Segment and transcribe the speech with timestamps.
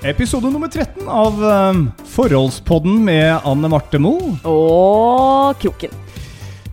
[0.00, 4.30] Episode nummer 13 av um, Forholdspodden med Anne Marte Moe.
[4.48, 5.92] Og Kroken.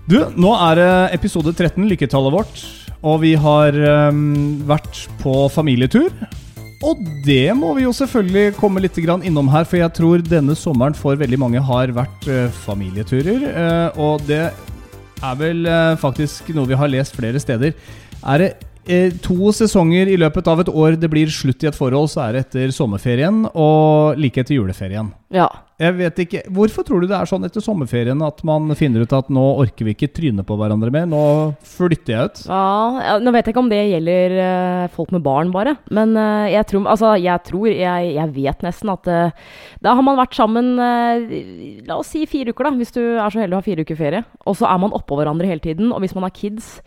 [0.08, 2.62] Du, nå er det episode 13, lykketallet vårt.
[3.04, 3.76] Og vi har
[4.08, 6.08] um, vært på familietur.
[6.88, 10.96] Og det må vi jo selvfølgelig komme litt innom her, for jeg tror denne sommeren
[10.96, 13.44] for veldig mange har vært uh, familieturer.
[13.52, 14.46] Uh, og det
[15.20, 17.76] er vel uh, faktisk noe vi har lest flere steder.
[18.24, 18.68] Er det eh,
[19.24, 22.36] to sesonger i løpet av et år det blir slutt i et forhold, så er
[22.38, 25.12] det etter sommerferien og like etter juleferien.
[25.34, 25.48] Ja.
[25.78, 29.12] Jeg vet ikke, Hvorfor tror du det er sånn etter sommerferien at man finner ut
[29.14, 31.20] at nå orker vi ikke tryne på hverandre mer, nå
[31.68, 32.42] flytter jeg ut?
[32.48, 33.18] ja.
[33.22, 35.76] Nå vet jeg ikke om det gjelder eh, folk med barn, bare.
[35.94, 39.46] Men eh, jeg tror, altså, jeg, tror jeg, jeg vet nesten at eh,
[39.84, 41.38] da har man vært sammen eh,
[41.88, 44.00] la oss si fire uker, da, hvis du er så heldig å ha fire uker
[44.00, 44.24] ferie.
[44.48, 45.92] Og så er man oppå hverandre hele tiden.
[45.92, 46.78] Og hvis man har kids,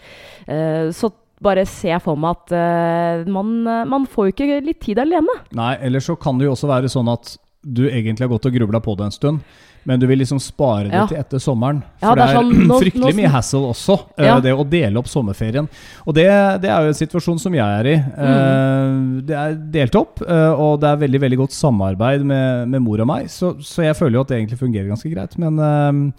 [0.48, 1.12] eh, så
[1.42, 4.98] bare ser jeg for meg at uh, man, eh, man får jo ikke litt tid
[5.00, 5.38] alene.
[5.56, 8.54] Nei, eller så kan det jo også være sånn at du egentlig har gått og
[8.56, 9.40] grubla på det en stund.
[9.88, 11.06] Men du vil liksom spare det Ja.
[11.08, 11.78] til etter sommeren.
[12.02, 14.34] For det det er er, sånn, nå- fryktelig nå- mye hassle også, eh, Ja.
[14.44, 15.68] det å dele opp sommerferien.
[16.06, 16.26] Og det,
[16.60, 17.94] det er jo en situasjon som jeg er i.
[17.96, 23.00] Eh, Det er delt opp, og det er veldig veldig godt samarbeid med, med mor
[23.00, 23.28] og meg.
[23.32, 25.38] Så, så jeg føler jo at det egentlig fungerer ganske greit.
[25.38, 26.12] Men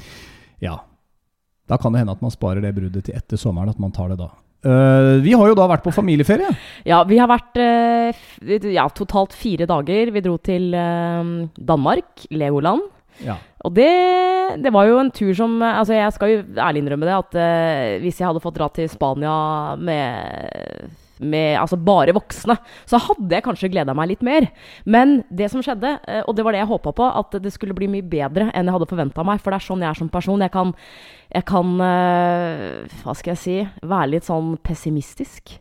[0.62, 0.80] ja.
[1.70, 3.70] Da kan det hende at man sparer det bruddet til etter sommeren.
[3.70, 4.30] At man tar det da.
[4.62, 6.50] Eh, vi har jo da vært på familieferie.
[6.86, 10.14] Ja, vi har vært uh, ja, totalt fire dager.
[10.14, 12.86] Vi dro til uh, Danmark, Legoland.
[13.26, 13.40] Ja.
[13.66, 13.90] Og det,
[14.62, 18.18] det var jo en tur som Altså, jeg skal jo ærlig innrømme det, at hvis
[18.18, 19.36] jeg hadde fått dra til Spania
[19.78, 20.90] med
[21.22, 22.58] med altså bare voksne,
[22.90, 24.50] så hadde jeg kanskje gleda meg litt mer.
[24.86, 27.78] Men det som skjedde, eh, og det var det jeg håpa på, at det skulle
[27.78, 29.42] bli mye bedre enn jeg hadde forventa meg.
[29.42, 30.46] For det er sånn jeg er som person.
[30.46, 30.76] Jeg kan,
[31.32, 35.58] jeg kan eh, hva skal jeg si, være litt sånn pessimistisk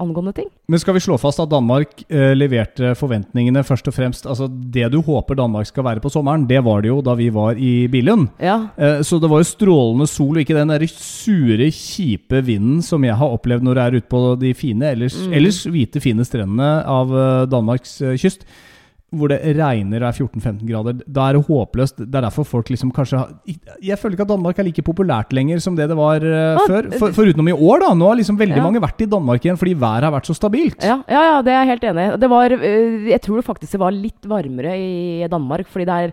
[0.00, 0.48] angående ting.
[0.68, 4.88] Men skal vi slå fast at Danmark eh, leverte forventningene først og fremst Altså det
[4.92, 7.86] du håper Danmark skal være på sommeren, det var det jo da vi var i
[7.92, 8.28] Billund.
[8.40, 12.80] Ja, Eh, så det var jo strålende sol, og ikke den der sure, kjipe vinden
[12.82, 15.32] som jeg har opplevd når jeg er ute på de fine, ellers, Mm.
[15.32, 18.44] ellers hvite, fine strendene av eh, Danmarks eh, kyst.
[19.10, 21.00] Hvor det regner og er 14-15 grader.
[21.10, 21.96] Da er det håpløst.
[22.04, 23.32] Det er derfor folk liksom kanskje har
[23.82, 26.62] Jeg føler ikke at Danmark er like populært lenger som det det var eh, Ah,
[26.68, 26.90] før.
[27.00, 27.88] For, forutenom i år, da.
[27.98, 28.62] Nå har liksom veldig Ja.
[28.62, 30.78] mange vært i Danmark igjen fordi været har vært så stabilt.
[30.86, 32.16] Ja, ja, ja, det er jeg helt enig i.
[32.22, 36.12] Det var, øh, jeg tror faktisk det var litt varmere i Danmark, fordi det er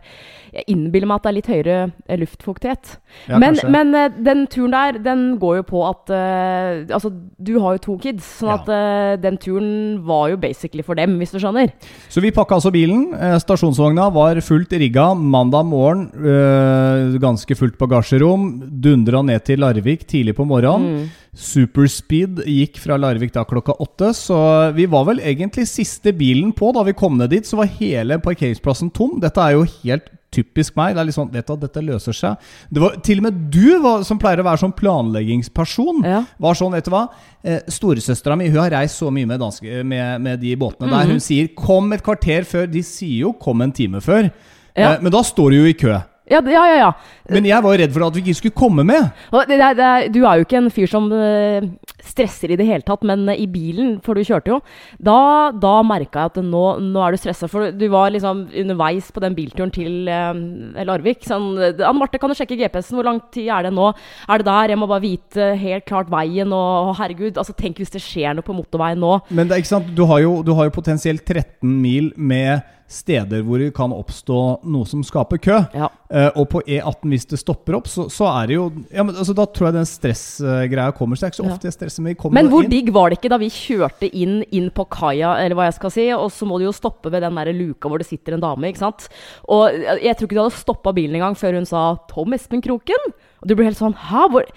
[0.58, 1.74] Jeg innbiller meg at det er litt høyere
[2.08, 2.94] eh, luftfuktighet.
[3.30, 7.58] Ja, men men eh, den turen der, den går jo på at uh, Altså, du
[7.62, 8.58] har jo to kids, sånn Ja.
[8.58, 9.70] at uh, den turen
[10.08, 11.74] var jo basically for dem, hvis du skjønner.
[12.10, 13.12] Så vi pakka altså bilen.
[13.44, 16.08] Stasjonsvogna var fullt rigga mandag morgen.
[16.18, 18.50] Uh, ganske fullt bagasjerom.
[18.82, 21.06] Dundra ned til Larvik tidlig på morgenen.
[21.06, 21.28] Mm.
[21.38, 24.38] Superspeed gikk fra Larvik da klokka åtte, så
[24.74, 26.72] vi var vel egentlig siste bilen på.
[26.74, 29.20] Da vi kom ned dit, så var hele parkeringsplassen tom.
[29.22, 30.94] Dette er jo helt typisk meg.
[30.96, 32.50] Det er litt sånn, vet du, at Dette løser seg.
[32.72, 36.24] Det var Til og med du, var, som pleier å være sånn planleggingsperson, Ja.
[36.40, 37.06] var sånn, vet du hva
[37.44, 41.06] eh, Storesøstera mi hun har reist så mye med, danske, med, med de båtene der.
[41.06, 41.12] Mhm.
[41.18, 42.70] Hun sier 'kom et kvarter før'.
[42.72, 44.32] De sier jo 'kom en time før'.
[44.76, 44.94] Ja.
[44.96, 46.02] Eh, men da står du jo i kø.
[46.28, 46.78] Ja, ja, ja.
[46.82, 46.92] ja.
[47.32, 49.12] Men jeg var jo redd for at vi ikke skulle komme med.
[49.32, 51.66] Det, det, det, du er jo ikke en fyr som eh,
[52.04, 54.60] stresser i det hele tatt, men eh, i bilen, for du kjørte jo,
[55.00, 55.18] da,
[55.56, 57.50] da merka jeg at nå, nå er du stressa.
[57.52, 61.24] For du var liksom underveis på den bilturen til eh, Larvik.
[61.28, 63.00] Sånn, Anne Marte, kan du sjekke GPS-en?
[63.00, 63.92] Hvor lang tid er det nå?
[64.28, 64.76] Er det der?
[64.76, 66.52] Jeg må bare vite helt klart veien.
[66.56, 69.20] Og herregud, altså tenk hvis det skjer noe på motorveien nå.
[69.32, 72.76] Men det er ikke sant, du har jo, du har jo potensielt 13 mil med
[72.88, 75.58] steder hvor det kan oppstå noe som skaper kø.
[75.76, 75.90] Ja.
[76.08, 79.12] Uh, og på E18, hvis det stopper opp, så, så er det jo ja, men,
[79.12, 81.20] altså, Da tror jeg den stressgreia kommer.
[81.20, 82.72] Så det er ikke så ofte jeg stresser, men kommer Men hvor inn.
[82.72, 85.96] digg var det ikke da vi kjørte inn, inn på kaia, eller hva jeg skal
[85.98, 88.46] si, og så må du jo stoppe ved den der luka hvor det sitter en
[88.46, 89.10] dame, ikke sant?
[89.52, 93.12] Og jeg tror ikke du hadde stoppa bilen engang før hun sa 'Tom Espen Kroken'.
[93.44, 94.48] Og du ble helt sånn 'hæ, hvor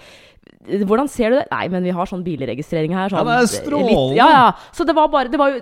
[0.61, 1.47] hvordan ser du det?
[1.51, 3.09] Nei, men vi har sånn bilregistrering her.
[3.09, 3.89] Sånn, Ja, det er strålende.
[3.89, 4.51] litt- ja, ja.
[4.71, 5.61] Så det var bare Det var jo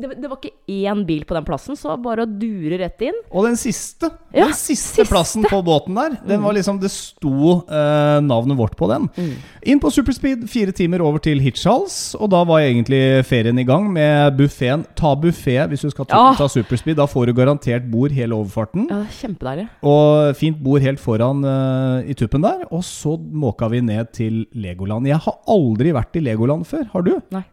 [0.00, 0.54] det, det var ikke
[0.90, 3.16] én bil på den plassen, så bare å dure rett inn.
[3.30, 5.06] Og den siste Ja, Den siste, siste.
[5.10, 9.08] plassen på båten der, den var liksom det sto eh, navnet vårt på den.
[9.16, 9.32] Mm.
[9.74, 13.88] Inn på Superspeed, fire timer over til Hitchhals, Og da var egentlig ferien i gang
[13.92, 14.84] med buffeen.
[14.94, 16.34] Ta buffé hvis du skal ta, Ja.
[16.38, 16.96] ta Superspeed.
[16.96, 18.88] Da får du garantert bord hele overfarten.
[18.90, 19.68] Ja, Kjempedeilig.
[19.82, 22.66] Og fint bord helt foran eh, i tuppen der.
[22.70, 25.06] Og så måka vi ned til Legoland.
[25.10, 26.86] Jeg har aldri vært i Legoland før.
[26.92, 27.16] Har du?
[27.34, 27.44] Nei.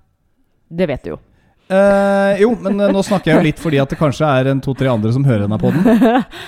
[0.69, 1.17] Det vet du jo.
[1.67, 4.61] Eh, jo, men uh, nå snakker jeg jo litt fordi at det kanskje er en
[4.63, 5.83] to-tre andre som hører denne podden.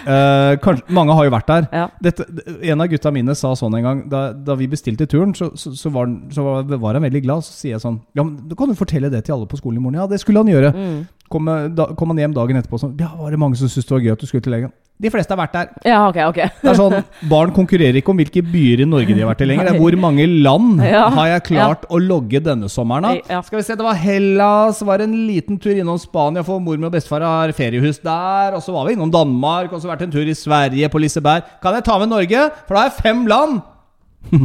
[0.08, 1.68] Uh, kanskje, mange har jo vært der.
[1.76, 1.86] Ja.
[2.04, 2.28] Dette,
[2.72, 5.74] en av gutta mine sa sånn en gang Da, da vi bestilte turen, så, så,
[5.76, 7.46] så, var, så var, var han veldig glad.
[7.48, 9.84] Så sier jeg sånn Ja, men kan du fortelle det til alle på skolen i
[9.84, 10.00] morgen.
[10.00, 10.72] Ja, det skulle han gjøre.
[10.76, 11.00] Mm.
[11.32, 13.96] Kom, da, kom han hjem dagen etterpå sånn Ja, var det mange som syntes det
[13.96, 14.74] var gøy at du skulle til legen?
[15.00, 15.68] De fleste har vært der.
[15.88, 16.40] Ja, ok, ok.
[16.60, 16.96] Det er sånn,
[17.32, 19.70] Barn konkurrerer ikke om hvilke byer i Norge de har vært i lenger.
[19.70, 23.22] Det er hvor mange land Ja, har jeg klart å logge denne sommeren av.
[23.32, 23.40] Ja.
[23.48, 26.98] Skal vi se, Det var Hellas, var en liten tur innom Spania, for mormor og
[26.98, 28.58] bestefar har feriehus der.
[28.58, 31.48] Og så var vi innom Danmark, og så vært en tur i Sverige, på Liseberg.
[31.64, 32.50] Kan jeg ta med Norge?
[32.68, 33.62] For da har jeg fem land!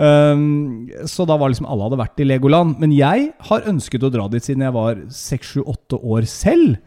[0.00, 2.78] Um, så da var liksom alle hadde vært i Legoland.
[2.80, 6.80] Men jeg har ønsket å dra dit siden jeg var 6-7-8 år selv.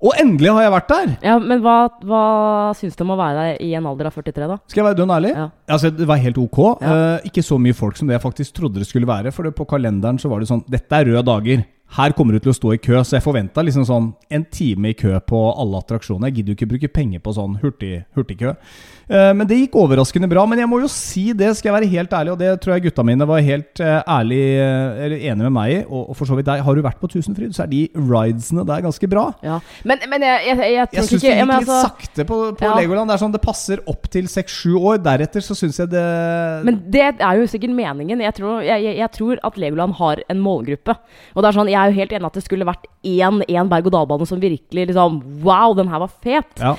[0.00, 1.10] Og endelig har jeg vært der!
[1.28, 1.74] Ja, Men hva,
[2.08, 2.22] hva
[2.78, 4.56] syns du om å være der i en alder av 43, da?
[4.70, 5.32] Skal jeg være dønn ærlig?
[5.36, 5.48] Ja.
[5.76, 6.60] Altså, det var helt ok.
[6.80, 6.94] Ja.
[6.94, 9.32] Uh, ikke så mye folk som det jeg faktisk trodde det skulle være.
[9.36, 11.66] For det på kalenderen så var det sånn Dette er røde dager.
[11.96, 12.94] Her kommer du til å stå i kø.
[13.02, 16.30] Så jeg forventa liksom sånn en time i kø på alle attraksjoner.
[16.30, 18.52] Jeg gidder jo ikke bruke penger på sånn hurtig, hurtigkø.
[19.10, 20.44] Eh, men det gikk overraskende bra.
[20.46, 22.84] Men jeg må jo si det, skal jeg være helt ærlig, og det tror jeg
[22.84, 25.80] gutta mine var helt eh, ærlig eh, eller enige med meg i.
[25.88, 26.62] Og, for så vidt deg.
[26.66, 29.26] Har du vært på Tusenfryd, så er de ridesene der ganske bra.
[29.42, 29.58] Ja.
[29.82, 32.76] Men, men jeg, jeg, jeg, Jeg syns det gikk litt altså, sakte på, på Ja.
[32.78, 33.10] Legoland.
[33.10, 35.02] Det er sånn det passer opp til seks-sju år.
[35.02, 36.06] Deretter så syns jeg det
[36.68, 38.22] Men det er jo sikkert meningen.
[38.22, 40.94] Jeg tror, jeg tror at Legoland har en målgruppe.
[41.34, 43.70] Og det er sånn, Jeg er jo helt enig at det skulle vært én, én
[43.70, 46.50] berg-og-dal-bane som virkelig liksom Wow, den her var fet!
[46.60, 46.76] Ja.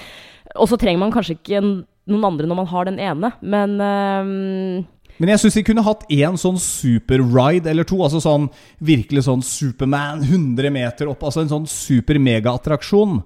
[0.60, 1.70] Og så trenger man kanskje ikke en,
[2.12, 4.82] noen andre når man har den ene, men øhm,
[5.22, 8.00] Men jeg syns de kunne hatt én sånn super-ride eller to.
[8.02, 8.48] Altså sånn
[8.82, 11.22] virkelig sånn Superman 100 meter opp.
[11.28, 13.20] Altså en sånn super-mega-attraksjon.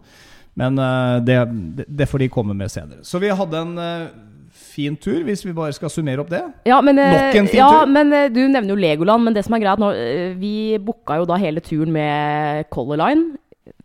[0.59, 1.37] Men uh, det,
[1.87, 2.99] det, får de komme med senere.
[3.07, 4.09] Så vi hadde en eh,
[4.75, 6.43] fin tur, hvis vi bare skal summere opp det.
[6.67, 7.91] Ja, men, eh, Nok en fin ja, tur.
[7.95, 9.25] men eh, du nevner jo Legoland.
[9.25, 12.99] Men det som er greit nå, eh, vi booka jo da hele turen med Color
[13.01, 13.37] Line.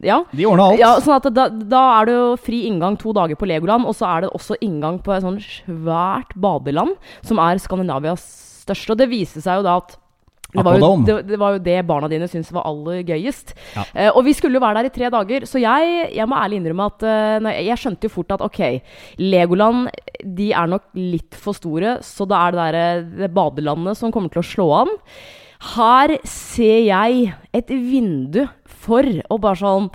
[0.05, 0.23] Ja.
[0.33, 0.81] De ordna alt.
[0.81, 3.97] ja, sånn at da, da er det jo fri inngang to dager på Legoland, og
[3.97, 8.25] så er det også inngang på et sånn svært badeland, som er Skandinavias
[8.65, 8.95] største.
[8.95, 9.97] Og det viste seg jo da at
[10.55, 13.55] det var, jo, det, det var jo det barna dine syntes var aller gøyest.
[13.77, 13.85] Ja.
[13.95, 16.61] Eh, og vi skulle jo være der i tre dager, så jeg, jeg må ærlig
[16.61, 18.63] innrømme at eh, jeg, jeg skjønte jo fort at ok,
[19.23, 19.91] Legoland
[20.25, 24.33] de er nok litt for store, så da er det der, det badelandet som kommer
[24.33, 24.97] til å slå an.
[25.75, 28.47] Her ser jeg et vindu
[28.81, 29.91] for å bare sånn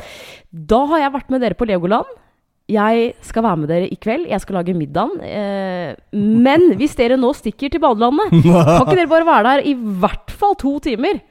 [0.53, 2.05] Da har jeg vært med dere på Legoland.
[2.71, 4.25] Jeg skal være med dere i kveld.
[4.31, 5.19] Jeg skal lage middagen.
[5.21, 9.75] Eh, men hvis dere nå stikker til badelandet, kan ikke dere bare være der i
[9.75, 11.21] hvert fall to timer?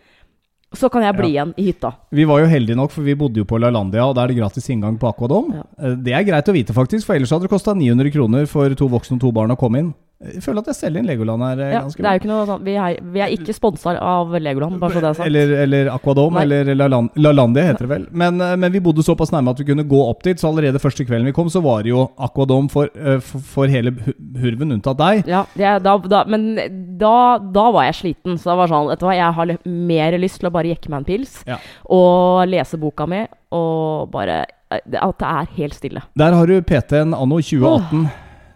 [0.75, 1.45] Så kan jeg bli Ja.
[1.45, 1.93] igjen i hytta.
[2.11, 4.39] Vi var jo heldige nok, for vi bodde jo på LaLandia, og da er det
[4.41, 5.53] gratis inngang på Aquadom.
[5.55, 5.63] Ja.
[5.79, 8.69] Eh, Det er greit å vite, faktisk, for ellers hadde det kosta 900 kroner for
[8.75, 9.95] to voksne og to barn å komme inn.
[10.25, 12.63] Jeg føler at jeg selger inn Legoland her eh, Ja, ganske det er noe sånn
[12.65, 15.29] Vi er, vi er ikke sponsa av Legoland, bare så det er sant.
[15.29, 16.45] Eller, eller Aquadome, Nei.
[16.47, 17.33] eller LaLan- La
[17.65, 18.07] heter det vel.
[18.11, 20.81] Men, eh, men vi bodde såpass nærme at vi kunne gå opp dit, så allerede
[20.83, 23.93] første kvelden vi kom, så var det jo Aquadome for, eh, for, for hele
[24.41, 25.29] hurven, unntatt deg.
[25.31, 26.55] Ja, det, da, da, men
[26.99, 28.39] da, da var jeg sliten.
[28.41, 30.91] Så det var sånn Vet du hva, jeg har mer lyst til å bare jekke
[30.93, 31.59] meg en pils Ja.
[31.91, 33.25] og lese boka mi,
[33.55, 34.45] og bare
[34.75, 36.01] At det er helt stille.
[36.19, 38.09] Der har du PT-en anno 2018.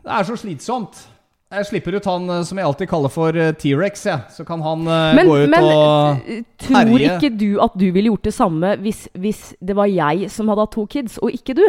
[0.02, 1.04] Det er så slitsomt.
[1.48, 4.20] Jeg slipper ut han eh, som jeg alltid kaller for eh, T-rex, jeg.
[4.34, 7.86] Så kan han eh, Men, gå ut men og Men tror ikke du at du
[7.86, 11.32] ville gjort det samme hvis, hvis det var jeg som hadde hatt to kids, og
[11.32, 11.64] ikke du?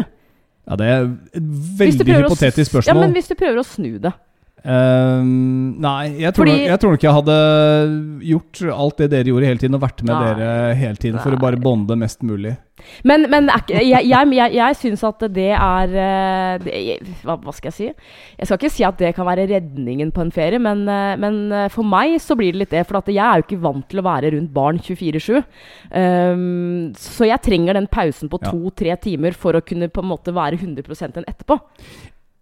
[0.69, 1.47] Ja, det er et
[1.79, 2.91] veldig hypotetisk spørsmål.
[2.91, 4.11] Ja, men hvis du prøver å snu det.
[4.63, 7.37] Ehm, nei, jeg tror, Fordi- nok, jeg tror nok jeg hadde
[8.27, 10.33] gjort alt det dere gjorde hele tiden, og vært med Nei.
[10.33, 12.57] dere hele tiden for å bare bonde mest mulig.
[13.03, 16.75] Men, men jeg, jeg, jeg, jeg syns at det er eh, det,
[17.27, 17.87] hva, hva skal jeg si?
[18.39, 21.51] Jeg skal ikke si at det kan være redningen på en ferie, men, eh, men
[21.51, 22.85] eh, for meg så blir det litt det.
[22.87, 25.41] For at jeg er jo ikke vant til å være rundt barn 24-7.
[25.89, 30.33] Um, så jeg trenger den pausen på to-tre timer for å kunne på en måte
[30.35, 31.59] være 100% en etterpå.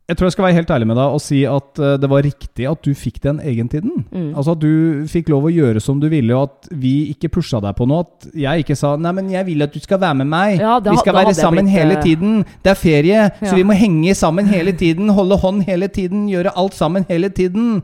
[0.08, 2.24] Jeg tror jeg skal være helt ærlig med deg og si at eh, det var
[2.24, 4.06] riktig at du fikk den egentiden.
[4.08, 4.30] Mm.
[4.40, 7.60] Altså at du fikk lov å gjøre som du ville, og at vi ikke pusha
[7.60, 8.06] deg på noe.
[8.06, 10.62] At jeg ikke sa 'nei, men jeg vil at du skal være med meg'.
[10.64, 12.46] Ja, da- vi skal være sammen blitt, hele eh, tiden.
[12.64, 13.50] Det er ferie, Ja.
[13.52, 15.10] så vi må henge sammen hele tiden.
[15.10, 16.30] Holde hånd hele tiden.
[16.32, 17.84] Gjøre alt sammen hele tiden.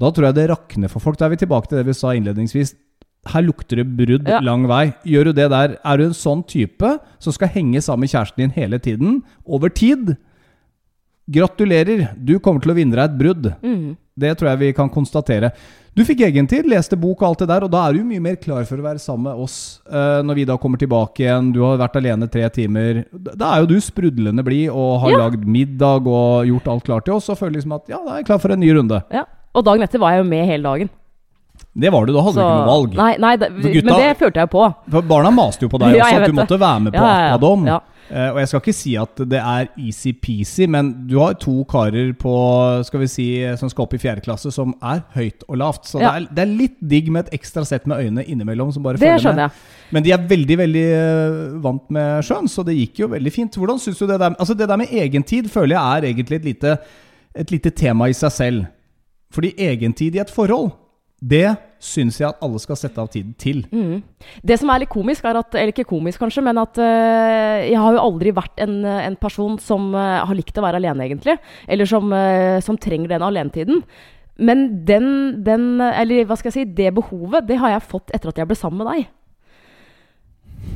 [0.00, 1.18] Da tror jeg det rakner for folk.
[1.18, 2.74] Da er vi tilbake til det vi sa innledningsvis.
[3.28, 4.40] Her lukter det brudd Ja.
[4.40, 4.92] lang vei.
[5.06, 8.36] Gjør du det der, er du en sånn type som skal henge sammen med kjæresten
[8.38, 10.16] din hele tiden, over tid
[11.30, 13.50] Gratulerer, du kommer til å vinne deg et brudd.
[13.62, 13.92] Mm.
[14.20, 15.52] Det tror jeg vi kan konstatere.
[15.96, 18.36] Du fikk egentid, leste bok og alt det der, og da er du mye mer
[18.38, 19.56] klar for å være sammen med oss
[19.90, 21.48] uh, når vi da kommer tilbake igjen.
[21.54, 23.02] Du har vært alene tre timer.
[23.14, 25.18] Da er jo du sprudlende blid og har Ja.
[25.24, 28.22] lagd middag og gjort alt klart til oss og føler liksom at ja, da er
[28.22, 29.02] jeg klar for en ny runde.
[29.10, 29.26] Ja.
[29.50, 30.90] Og dagen etter var jeg jo med hele dagen.
[31.80, 32.96] Det var du, da hadde du ikke noe valg.
[33.00, 34.66] Nei, nei det, gutta- men det følte jeg på.
[34.96, 37.14] For barna maste jo på deg også, at du måtte være med på Ja.
[37.30, 37.66] Aquadom.
[37.70, 37.80] Ja.
[38.10, 42.08] Eh, og jeg skal ikke si at det er easy-peasy, men du har to karer
[42.18, 42.32] på,
[42.88, 43.26] skal vi si,
[43.60, 45.86] som skal opp i fjerde klasse, som er høyt og lavt.
[45.86, 46.10] Så Ja.
[46.18, 48.98] det, er, det er litt digg med et ekstra sett med øyne innimellom som bare
[48.98, 49.44] Det følger med.
[49.44, 49.94] jeg.
[49.94, 53.54] Men de er veldig veldig eh, vant med sjøen, så det gikk jo veldig fint.
[53.54, 56.44] Hvordan synes du Det der Altså det der med egentid føler jeg er egentlig et
[56.50, 56.78] lite,
[57.36, 58.66] et lite tema i seg selv.
[59.30, 60.72] Fordi egentid i et forhold,
[61.22, 63.62] det syns jeg at alle skal sette av tid til.
[63.72, 64.02] Mm.
[64.46, 67.78] Det som er litt komisk, er at Eller ikke komisk, kanskje, men at uh, jeg
[67.80, 71.38] har jo aldri vært en, en person som uh, har likt å være alene, egentlig.
[71.66, 73.84] Eller som, uh, som trenger den alenetiden.
[74.40, 75.06] Men den,
[75.44, 78.48] den Eller hva skal jeg si, det behovet, det har jeg fått etter at jeg
[78.48, 79.08] ble sammen med deg.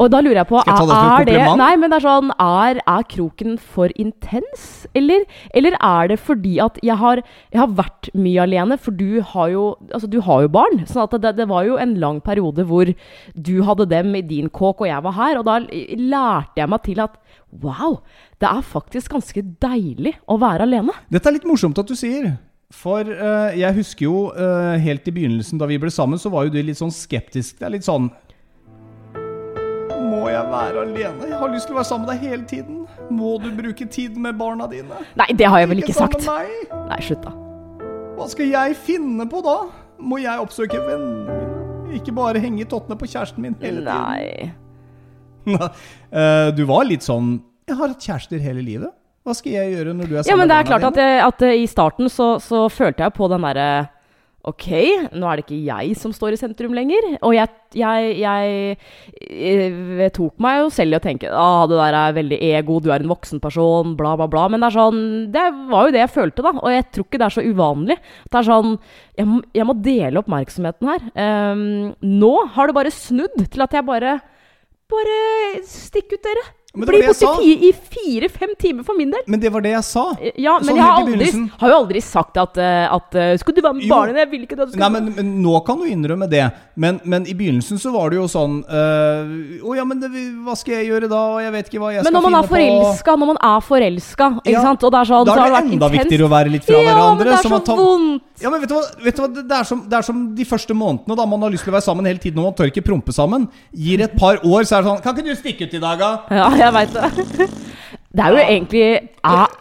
[0.02, 1.60] Og da lurer jeg på Skal jeg ta det som er et kompliment?
[1.60, 4.64] Nei, men det er sånn Er, er kroken for intens?
[4.96, 7.22] Eller, eller er det fordi at jeg har,
[7.54, 8.78] jeg har vært mye alene?
[8.80, 10.82] For du har jo, altså du har jo barn.
[10.90, 12.90] Sånn at det, det var jo en lang periode hvor
[13.34, 15.38] du hadde dem i din kåk, og jeg var her.
[15.40, 17.18] Og da lærte jeg meg til at
[17.62, 18.00] wow,
[18.42, 20.94] det er faktisk ganske deilig å være alene.
[21.12, 22.32] Dette er litt morsomt at du sier.
[22.74, 26.46] For uh, jeg husker jo uh, helt i begynnelsen da vi ble sammen, så var
[26.46, 27.60] jo du litt sånn skeptisk.
[27.60, 28.10] Det er litt sånn
[30.04, 31.28] Må jeg være alene?
[31.30, 32.82] Jeg har lyst til å være sammen med deg hele tiden.
[33.14, 35.00] Må du bruke tid med barna dine?
[35.16, 36.26] Nei, det har jeg vel ikke ikke sagt.
[36.26, 36.74] med?
[36.90, 37.32] Nei, slutt, da.
[38.14, 39.56] Hva skal jeg finne på da?
[40.04, 41.94] Må jeg oppsøke vennene mine?
[41.94, 43.88] Ikke bare henge i tottene på kjæresten min hele tiden?
[43.88, 44.52] Nei.
[46.14, 47.34] Eh, du var litt sånn
[47.68, 48.94] Jeg har hatt kjærester hele livet.
[49.26, 51.18] Hva skal jeg gjøre når du er sammen Ja, men det er klart at, jeg,
[51.26, 53.66] at eh, i starten så, så følte jeg på den derre
[54.44, 54.66] Ok,
[55.16, 57.06] nå er det ikke jeg som står i sentrum lenger.
[57.24, 57.48] Og jeg,
[57.80, 58.74] jeg, jeg,
[60.02, 62.90] jeg tok meg jo selv i å tenke ah, det der er veldig ego, du
[62.92, 64.44] er en voksen person, bla, bla, bla.
[64.52, 65.00] Men det sånn
[65.32, 66.52] Det var jo det jeg følte, da.
[66.60, 67.96] Og jeg tror ikke det er så uvanlig.
[68.28, 68.76] Det er sånn
[69.16, 71.08] Jeg må, må dele oppmerksomheten her.
[71.16, 71.64] Um,
[72.04, 74.18] nå har det bare snudd til at jeg bare
[74.92, 75.18] Bare
[75.64, 76.44] stikk ut, dere.
[76.74, 77.42] Men det var det jeg borte sa.
[77.44, 79.20] i fire-fem timer for min del.
[79.30, 80.04] Men det var det jeg sa.
[80.36, 81.28] Ja, men Sånn jeg har, aldri,
[81.60, 84.18] har jo aldri sagt at, eh, at Skulle du være med barna?
[84.24, 86.44] Jeg vil ikke at du skal Nei, men, men nå kan du innrømme det.
[86.76, 90.10] Men, men i begynnelsen så var det jo sånn øh, ja, men det,
[90.44, 91.20] hva skal jeg gjøre da?
[91.36, 92.82] Og jeg vet ikke hva jeg Men skal når man er finne på.
[92.82, 94.84] forelska, når man er forelska, ikke Ja, sant?
[94.86, 95.96] Og det er sånn, Da så er har det enda intenst.
[96.00, 97.24] viktigere å være litt fra ja, hverandre.
[97.24, 98.22] men det er så tar- vondt.
[98.42, 98.82] Ja, men vet du hva?
[99.04, 99.28] Vet du hva?
[99.34, 101.76] Det, er som, det er som de første månedene, da man har lyst til å
[101.78, 103.46] være sammen hele tiden og man tør ikke prompe sammen.
[103.72, 105.98] Gir et par år, så er det sånn Kan ikke du stikke ut i dag,
[106.02, 106.10] da?
[106.34, 107.50] Ja, jeg veit det.
[108.14, 108.82] Det er jo egentlig
[109.26, 109.54] Er,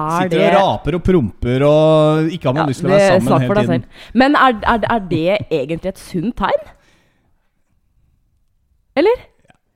[0.00, 3.08] er Sitter det og raper og promper og ikke har man lyst til å være
[3.12, 3.84] sammen snakk for hele deg tiden.
[3.84, 4.18] selv.
[4.22, 6.70] Men er, er, er det egentlig et sunt tegn?
[8.98, 9.22] Eller?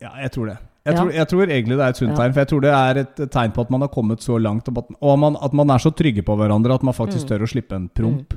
[0.03, 0.57] Ja, jeg tror det.
[0.85, 2.99] Jeg, tror, jeg tror egentlig det er et sunt tegn, for jeg tror det er
[3.01, 5.81] et tegn på at man har kommet så langt, og at, man, at man er
[5.81, 8.35] så trygge på hverandre at man faktisk tør å slippe en promp.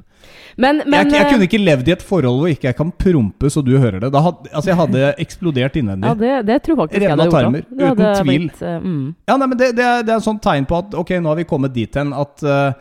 [0.57, 0.89] Men, Mm.
[0.89, 3.51] men jeg, jeg eh, kunne ikke levd i et forhold hvor ikke jeg kan prompe
[3.53, 4.09] så du hører det.
[4.15, 6.07] Da had, altså jeg hadde eksplodert innvendig.
[6.09, 7.35] Ja, det, det tror faktisk jeg hadde gjort.
[7.37, 7.67] tarmer.
[7.69, 8.47] Det hadde uten tvil.
[8.47, 9.03] blitt, eh, mm.
[9.29, 11.31] Ja, nei, men det, det, er, det er en sånn tegn på at ok, nå
[11.31, 12.71] har vi kommet dit hen at uh,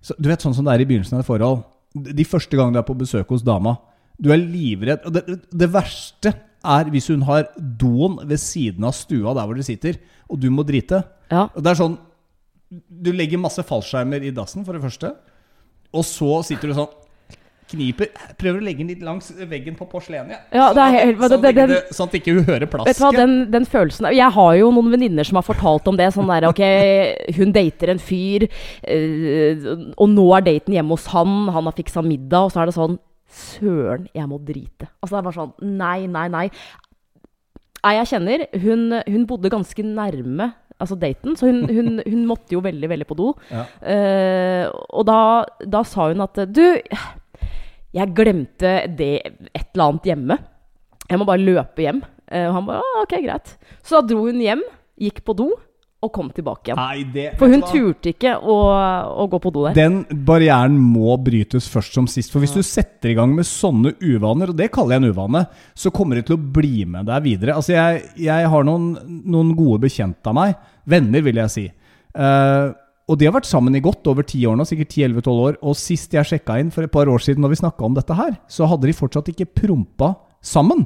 [0.00, 1.66] så, Du vet sånn som det er i begynnelsen av et forhold.
[1.98, 3.76] De de første gangene du er på besøk hos dama.
[4.16, 5.04] Du er livredd.
[5.04, 6.32] Og det, det verste
[6.66, 10.48] er hvis hun har doen ved siden av stua der hvor dere sitter, og du
[10.50, 11.02] må drite.
[11.30, 11.46] Ja.
[11.54, 11.96] Og det er sånn
[12.90, 15.12] Du legger masse fallskjermer i dassen, for det første.
[15.94, 16.94] Og så sitter du sånn
[17.70, 18.06] Kniper
[18.38, 20.44] Prøver å legge den litt langs veggen på porselenet.
[20.54, 23.02] Ja, sånn, helt- at, sånn, det- den- det, sånn at ikke hun hører Vet du
[23.02, 26.12] hva, den, den følelsen Jeg har jo noen venninner som har fortalt om det.
[26.14, 26.62] Sånn der, ok,
[27.38, 28.46] Hun dater en fyr,
[28.86, 31.48] øh, og nå er daten hjemme hos han.
[31.48, 34.88] Han har fiksa middag, og så er det sånn Søren, jeg må drite.
[35.00, 36.46] Altså Det er bare sånn Nei, nei, nei.
[37.86, 40.52] Ei jeg kjenner, hun, hun bodde ganske nærme
[40.82, 43.30] altså daten, så hun, hun, hun måtte jo veldig, veldig på do.
[43.50, 43.64] Ja.
[43.80, 44.64] Uh,
[44.98, 45.20] og da,
[45.64, 46.64] da sa hun at Du,
[47.96, 50.38] jeg glemte det et eller annet hjemme.
[51.06, 52.02] Jeg må bare løpe hjem.
[52.26, 53.54] Uh, og han bare «Å, ok, greit.
[53.80, 54.64] Så da dro hun hjem,
[55.00, 55.52] gikk på do
[56.06, 56.80] og kom tilbake igjen.
[56.80, 58.56] Nei, det For hun turte ikke å,
[59.24, 59.76] å gå på do der.
[59.76, 62.32] Den barrieren må brytes først som sist.
[62.32, 65.44] For hvis du setter i gang med sånne uvaner, og det kaller jeg en uvane,
[65.76, 67.58] så kommer det til å bli med deg videre.
[67.58, 68.90] Altså, jeg, jeg har noen,
[69.26, 70.56] noen gode bekjente av meg,
[70.88, 71.68] venner vil jeg si.
[72.16, 72.74] uh,
[73.06, 75.58] og de har vært sammen i godt over ti år nå, sikkert 10-11-12 år.
[75.62, 78.16] Og sist jeg sjekka inn for et par år siden når vi snakka om dette
[78.18, 80.82] her, så hadde de fortsatt ikke prompa sammen.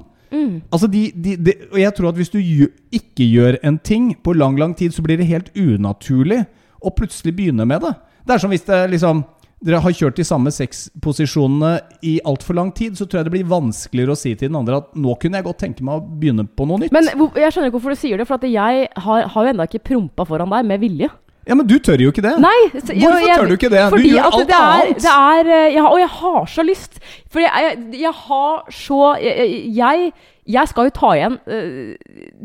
[0.71, 4.35] Altså de, de, de, og jeg tror at hvis du ikke gjør en ting på
[4.37, 6.45] lang, lang tid, så blir det helt unaturlig
[6.81, 7.93] å plutselig begynne med det.
[8.25, 9.25] Det er som hvis det liksom
[9.61, 11.75] dere har kjørt de samme sexposisjonene
[12.09, 14.79] i altfor lang tid, så tror jeg det blir vanskeligere å si til den andre
[14.81, 16.95] at nå kunne jeg godt tenke meg å begynne på noe nytt.
[16.97, 19.67] Men jeg skjønner ikke hvorfor du sier det, for at jeg har, har jo ennå
[19.69, 21.11] ikke prompa foran deg med vilje.
[21.51, 22.37] Ja, men du tør jo ikke det.
[22.39, 22.59] Nei!
[22.77, 23.83] så- jo, Hvorfor jeg- tør du ikke det?
[23.91, 25.01] Du gjør at alt det er, annet.
[25.03, 27.01] Det er eh, ja, Og jeg har så lyst.
[27.29, 30.13] For jeg, jeg, jeg har så jeg, jeg,
[30.47, 31.97] jeg skal jo ta igjen eh,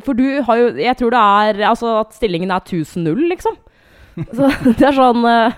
[0.06, 3.56] For du har jo Jeg tror det er Altså at stillingen er 1000-0, liksom.
[4.16, 4.48] Så
[4.80, 5.54] det er sånn uh...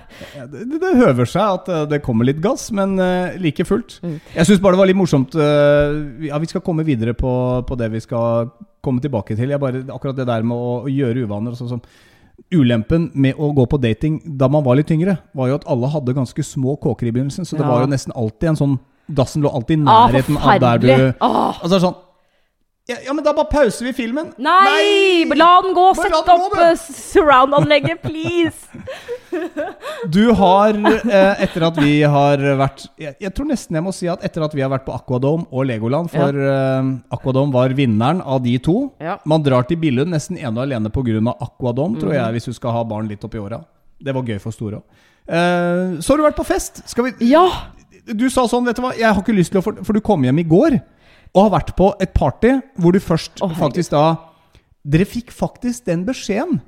[0.51, 3.99] Det, det høver seg at det kommer litt gass, men uh, like fullt.
[4.01, 4.17] Mm.
[4.33, 5.93] Jeg syns bare det var litt morsomt uh,
[6.25, 7.31] Ja, vi skal komme videre på,
[7.69, 8.49] på det vi skal
[8.81, 9.53] komme tilbake til.
[9.53, 11.83] Jeg bare, akkurat det der med å, å gjøre uvaner og sånn som
[12.51, 15.89] Ulempen med å gå på dating da man var litt yngre, var jo at alle
[15.91, 17.43] hadde ganske små kåker i begynnelsen.
[17.45, 17.71] Så det Ja.
[17.71, 21.13] var jo nesten alltid en sånn Dassen lå alltid i ah, nærheten av der du!
[21.21, 21.95] Altså sånn
[22.87, 24.29] ja, ja, men da bare pauser vi filmen.
[24.39, 25.25] Nei!
[25.35, 25.89] La den gå!
[25.97, 26.75] Bare Sett den opp eh,
[27.11, 28.67] surround-anlegget, please!
[30.07, 34.07] Du har, eh, etter at vi har vært jeg, jeg tror nesten jeg må si
[34.09, 38.21] at etter at vi har vært på Aquadome og Legoland, for eh, Aquadome var vinneren
[38.23, 38.77] av de to.
[39.03, 39.17] Ja.
[39.27, 41.35] Man drar til Billund nesten ene og alene pga.
[41.43, 42.17] Aquadome, tror Mhm.
[42.21, 43.59] jeg, hvis du skal ha barn litt oppi åra.
[43.99, 44.83] Det var gøy for store òg.
[45.27, 46.83] så har du vært på fest.
[46.87, 47.45] Skal vi Ja!
[48.07, 49.99] Du sa sånn, vet du hva, jeg har ikke lyst til å For, for du
[49.99, 50.77] kom hjem i går
[51.33, 54.07] og har vært på et party hvor du først oh, faktisk da
[54.87, 56.61] Dere fikk faktisk den beskjeden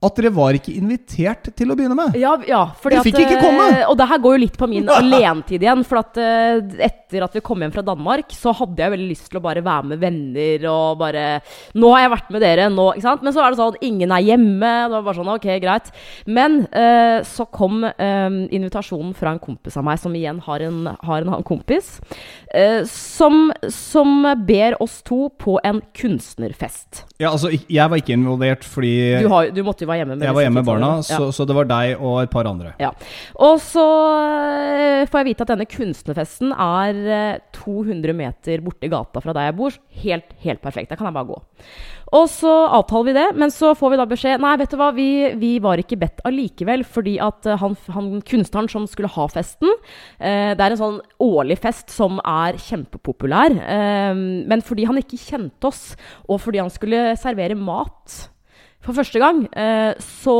[0.00, 2.14] at dere var ikke invitert til å begynne med.
[2.16, 3.64] Ja, ja fordi Dere at, fikk ikke eh, komme!
[3.90, 5.82] Og det her går jo litt på min alenetid igjen.
[5.84, 9.28] For at eh, etter at vi kom hjem fra Danmark, så hadde jeg veldig lyst
[9.28, 11.24] til å bare være med venner og bare
[11.76, 13.26] Nå har jeg vært med dere, nå ikke sant?
[13.26, 14.70] Men så er det sånn ingen er hjemme.
[14.86, 15.92] Det var bare sånn, ok, greit.
[16.24, 20.80] Men uh, så kom uh, invitasjonen fra en kompis av meg, som igjen har en,
[20.94, 21.92] har en annen kompis,
[22.54, 27.04] uh, som, som ber oss to på en kunstnerfest.
[27.20, 30.26] Ja, altså, jeg var ikke involvert fordi Du, har, du måtte jo være hjemme med
[30.26, 30.90] jeg var hjemme med barna.
[31.00, 31.18] Ja.
[31.20, 32.74] så, så det var deg og et par andre.
[32.82, 32.92] Ja.
[33.42, 33.86] Og så
[34.24, 39.50] eh, får jeg vite at denne kunstnerfesten er eh, 200 meter borti gata fra der
[39.50, 39.80] jeg bor.
[40.02, 40.92] Helt, helt perfekt.
[40.92, 41.40] Der kan jeg bare gå.
[42.16, 44.88] Og så avtaler vi det, men så får vi da beskjed Nei, vet du hva,
[44.94, 49.28] vi, vi var ikke bedt allikevel, fordi at eh, han, han kunstneren som skulle ha
[49.30, 53.54] festen eh, Det er en sånn årlig fest som er kjempepopulær.
[53.54, 55.94] Eh, men fordi han ikke kjente oss,
[56.26, 58.29] og fordi han skulle servere mat
[58.80, 60.34] for første gang, eh, så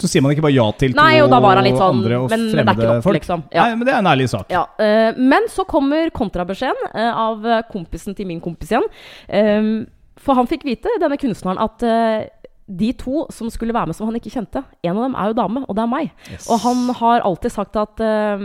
[0.00, 2.00] Så sier man ikke bare ja til to Nei, og da var han litt sånn
[2.00, 3.18] andre og Men det er fremmede ikke nok, folk?
[3.20, 3.44] liksom.
[3.54, 3.62] Ja.
[3.68, 4.50] Nei, men det er en ærlig sak.
[4.50, 8.88] Ja, eh, men så kommer kontrabeskjeden eh, av kompisen til min kompis igjen.
[10.24, 11.82] For han fikk vite, denne kunstneren, at
[12.66, 15.34] de to som skulle være med som han ikke kjente, en av dem er jo
[15.36, 16.10] dame, og det er meg.
[16.32, 16.46] Yes.
[16.48, 18.38] Og han har alltid sagt at eh,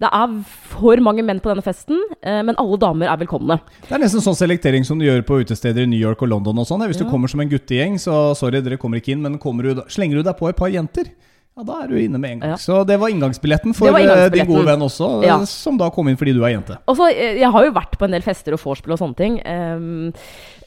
[0.00, 0.36] det er
[0.72, 3.60] for mange menn på denne festen, uh, men alle damer er velkomne.
[3.84, 6.58] Det er nesten sånn selektering som du gjør på utesteder i New York og London.
[6.58, 6.80] og sånn.
[6.88, 7.04] Hvis Ja.
[7.04, 10.16] du kommer som en guttegjeng, så sorry, dere kommer ikke inn, men du, da- slenger
[10.16, 11.12] du deg på et par jenter,
[11.56, 12.50] ja, da er du inne med en gang.
[12.50, 12.56] Ja.
[12.56, 14.46] Så det var inngangsbilletten for var inngangsbilletten.
[14.46, 15.44] din gode venn også, eh, Ja.
[15.44, 16.78] som da kom inn fordi du er jente.
[16.88, 19.40] Også, eh, Jeg har jo vært på en del fester og vorspiel og sånne ting.
[19.44, 20.14] ehm,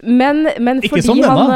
[0.03, 1.51] men, men fordi, han,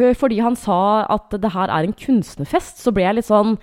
[0.00, 3.56] eh, fordi han sa at det her er en kunstnerfest, så ble jeg litt sånn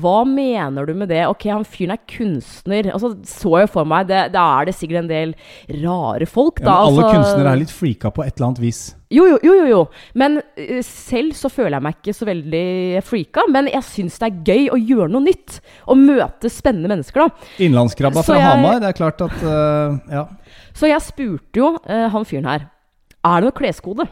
[0.00, 1.24] Hva mener du med det?
[1.26, 2.92] Ok, han fyren er kunstner.
[2.94, 5.34] Og så så jeg for meg det, Da er det sikkert en del
[5.82, 8.80] rare folk, Ja, men alle altså- kunstnere er litt freaka på et eller annet vis.
[9.10, 9.80] jo, jo, jo, jo, jo.
[10.14, 13.46] Men eh, selv så føler jeg meg ikke så veldig freaka.
[13.50, 15.60] Men jeg syns det er gøy å gjøre noe nytt.
[15.90, 17.48] Å møte spennende mennesker, da.
[17.58, 20.28] Innlandskrabba fra jeg- Hamar, det er klart at uh, Ja.
[20.72, 22.68] Så jeg spurte jo uh, han fyren her
[23.24, 24.06] Er det noe kleskode.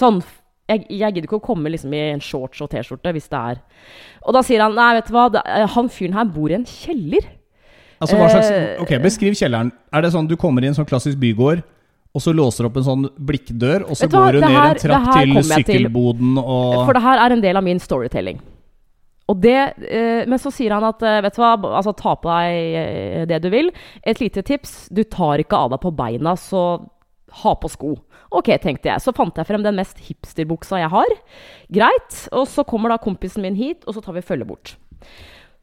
[0.00, 0.22] Sånn
[0.70, 3.58] jeg, jeg gidder ikke å komme liksom i en shorts og T-skjorte hvis det er
[4.22, 6.64] Og da sier han nei, vet du hva, eh, han fyren her bor i en
[6.68, 7.26] kjeller.
[8.00, 9.72] Altså, hva slags Eh, Ok, beskriv kjelleren.
[9.92, 11.62] Er det sånn du kommer i en sånn klassisk bygård,
[12.14, 14.80] og så låser opp en sånn blikkdør, og så hva, går du ned her- en
[14.84, 18.40] trapp til sykkelboden og For det her er en del av min storytelling.
[19.28, 23.28] Og det, eh, men så sier han at vet du hva, altså ta på deg
[23.28, 23.70] det du vil.
[24.02, 26.88] Et lite tips, du tar ikke av deg på beina, så
[27.42, 27.94] ha på sko.
[28.30, 29.02] Ok, tenkte jeg.
[29.02, 31.12] Så fant jeg frem den mest hipsterbuksa jeg har.
[31.72, 32.16] Greit.
[32.36, 34.74] Og så kommer da kompisen min hit, og så tar vi følge bort.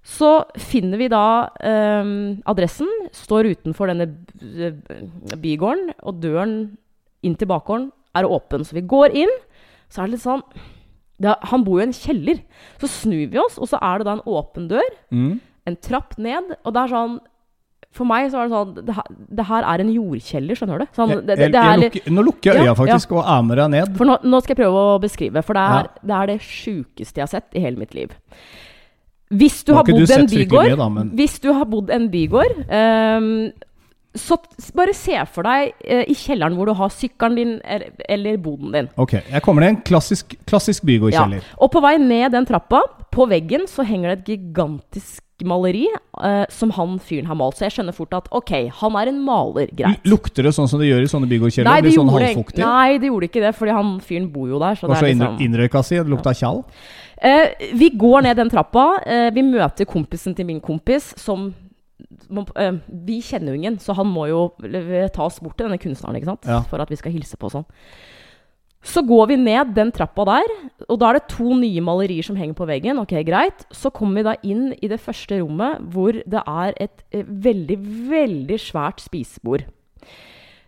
[0.07, 1.23] Så finner vi da
[1.59, 2.11] eh,
[2.47, 4.07] adressen, står utenfor denne
[5.37, 6.57] bygården, og døren
[7.25, 8.63] inn til bakgården er åpen.
[8.65, 9.33] Så vi går inn,
[9.91, 10.43] så er det litt sånn
[11.17, 12.43] det, er- Han bor jo i en kjeller.
[12.79, 15.39] Så snur vi oss, og så er det da en åpen dør, mm.
[15.67, 17.19] en trapp ned, og det er sånn
[17.95, 18.95] For meg så er det sånn Det,
[19.39, 20.85] det her er en jordkjeller, skjønner du?
[20.95, 23.73] Sånn, det, det, er lukker, nå lukker jeg Ja, øya faktisk og er med deg
[23.73, 23.93] ned.
[23.97, 26.01] For nå, nå skal jeg prøve å beskrive, for det er Ja.
[26.01, 28.13] det, er det sjukeste jeg har sett i hele mitt liv.
[29.27, 33.51] Hvis du har bodd bygård mye, da, men- Hvis du har bodd en bygård um,
[34.15, 34.37] Så
[34.73, 38.71] bare se for deg eh, i kjelleren hvor du har sykkelen din eller, eller boden
[38.73, 38.87] din.
[38.97, 41.43] Ok, jeg kommer ned en klassisk, klassisk bygårdkjeller.
[41.61, 42.81] Og på vei ned den trappa,
[43.13, 47.57] på veggen, så henger det et gigantisk maleri eh, som han fyren har malt.
[47.59, 50.05] Så jeg skjønner fort at ok, han er en maler, greit.
[50.09, 51.69] Lukter det sånn som det gjør i sånne bygårdkjeller?
[51.69, 52.63] Nei, det Blir sånn halvfuktig?
[52.63, 54.79] nei, det gjorde ikke det, fordi han fyren bor jo der.
[54.79, 55.99] Så Var det er liksom innrøyka si?
[56.01, 56.63] Det lukta tjall?
[57.21, 58.87] Eh, vi går ned den trappa.
[59.05, 61.49] Eh, vi møter kompisen til min kompis, som
[62.55, 62.73] eh,
[63.07, 64.43] Vi kjenner jo ingen, så han må jo
[65.13, 66.45] ta oss bort til denne kunstneren ikke sant?
[66.45, 66.61] Ja.
[66.69, 67.67] for at vi skal hilse på og sånn.
[68.83, 70.51] Så går vi ned den trappa der,
[70.87, 72.99] og da er det to nye malerier som henger på veggen.
[73.01, 73.65] Ok, greit.
[73.73, 77.77] Så kommer vi da inn i det første rommet, hvor det er et eh, veldig,
[78.09, 79.65] veldig svært spisebord.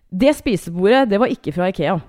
[0.09, 1.99] Det spisebordet, det var ikke fra Ikea.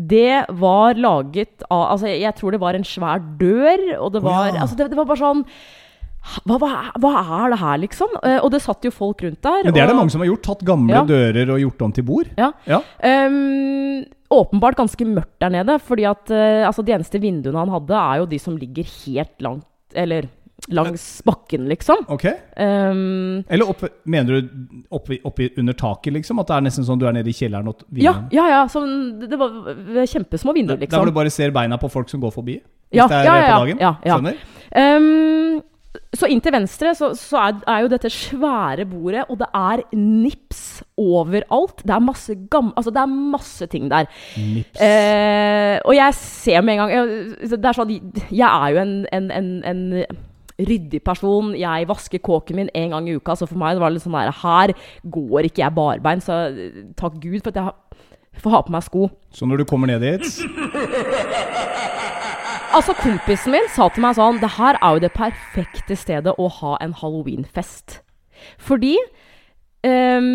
[0.00, 4.46] Det var laget av Altså, jeg tror det var en svær dør, og det var
[4.50, 4.60] ja.
[4.62, 5.42] Altså, det, det var bare sånn
[6.44, 7.10] hva, hva, hva
[7.44, 8.08] er det her, liksom?
[8.22, 9.62] Eh, og det satt jo folk rundt der.
[9.64, 10.42] Men det er det og- mange som har gjort.
[10.44, 11.04] Tatt gamle Ja.
[11.08, 12.28] dører og gjort om til bord.
[12.36, 12.50] Ja.
[12.68, 12.80] Ja.
[13.00, 17.96] Ehm, åpenbart ganske mørkt der nede, fordi at eh, altså de eneste vinduene han hadde,
[17.98, 20.28] er jo de som ligger helt langt Eller
[20.70, 22.04] langs bakken, liksom.
[22.12, 22.26] Ok.
[22.60, 24.50] Um, Eller opp, mener du
[24.92, 26.38] oppi, oppi under taket, liksom?
[26.42, 28.60] At det er nesten sånn du er nede i kjelleren og ja, vinduene- ja, ja.
[28.70, 29.50] Sånn, det, det var
[30.12, 31.10] kjempesmå vinduer, Der hvor liksom.
[31.10, 32.58] du bare ser beina på folk som går forbi?
[32.92, 33.80] Hvis Ja, det er ja, på ja, dagen?
[33.80, 34.18] ja, ja.
[34.20, 34.36] Skjønner?
[34.84, 35.39] Ehm,
[36.20, 39.84] så inn til venstre så, så er, er jo dette svære bordet, og det er
[39.96, 40.62] nips
[41.00, 41.84] overalt.
[41.84, 42.72] Det er masse gam...
[42.76, 44.08] Altså, det er masse ting der.
[44.36, 44.80] Nips.
[44.80, 47.94] Eh, og jeg ser med en gang jeg, Det er sånn
[48.30, 49.82] Jeg er jo en, en, en, en
[50.68, 51.54] ryddig person.
[51.58, 54.18] Jeg vasker kåken min en gang i uka, så for meg det var litt sånn
[54.18, 54.74] der Her
[55.16, 56.42] går ikke jeg barbeint, så
[57.00, 59.08] takk Gud for at jeg får ha på meg sko.
[59.34, 60.24] Så når du kommer ned dit
[62.70, 66.46] Altså, kompisen min sa til meg sånn Det her er jo det perfekte stedet å
[66.60, 67.98] ha en halloweenfest.
[68.62, 68.92] Fordi
[69.84, 70.28] um,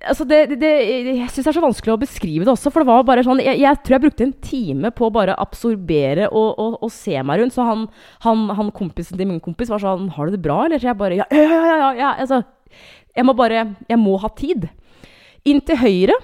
[0.00, 0.70] altså det, det, det,
[1.18, 2.72] Jeg syns det er så vanskelig å beskrive det også.
[2.72, 5.36] For det var bare sånn Jeg, jeg tror jeg brukte en time på å bare
[5.42, 7.56] absorbere og, og, og se meg rundt.
[7.56, 7.84] Så han,
[8.24, 11.00] han, han kompisen til min kompis var sånn 'Har du det bra?' Eller så jeg
[11.02, 11.76] bare Ja, ja, ja.
[11.76, 12.40] ja, ja altså,
[13.12, 14.70] jeg må bare Jeg må ha tid.
[15.44, 16.16] Inn til høyre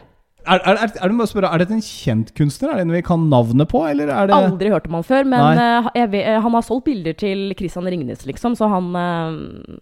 [0.42, 2.72] er, er, er, er, det, spørre, er dette en kjent kunstner?
[2.72, 5.28] Er det en vi kan navnet på, eller er det Aldri hørt om han før,
[5.28, 9.78] men eh, vet, han har solgt bilder til Christian Ringnes, liksom, så han eh,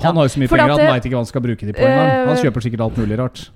[0.00, 1.70] Han har jo så mye Fordi penger at han veit ikke hva han skal bruke
[1.70, 2.10] de på engang.
[2.10, 3.46] Eh, Han kjøper sikkert alt mulig rart.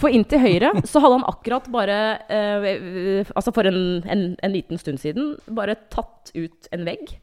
[0.00, 2.00] For inntil høyre så hadde han akkurat bare
[2.32, 7.18] eh, Altså for en, en, en liten stund siden bare tatt ut en vegg.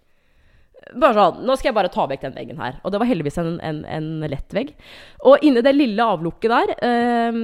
[0.94, 2.78] Bare sånn Nå skal jeg bare ta vekk den veggen her.
[2.86, 4.76] Og det var heldigvis en, en, en lett vegg.
[5.26, 7.40] Og inni det lille avlukket der eh,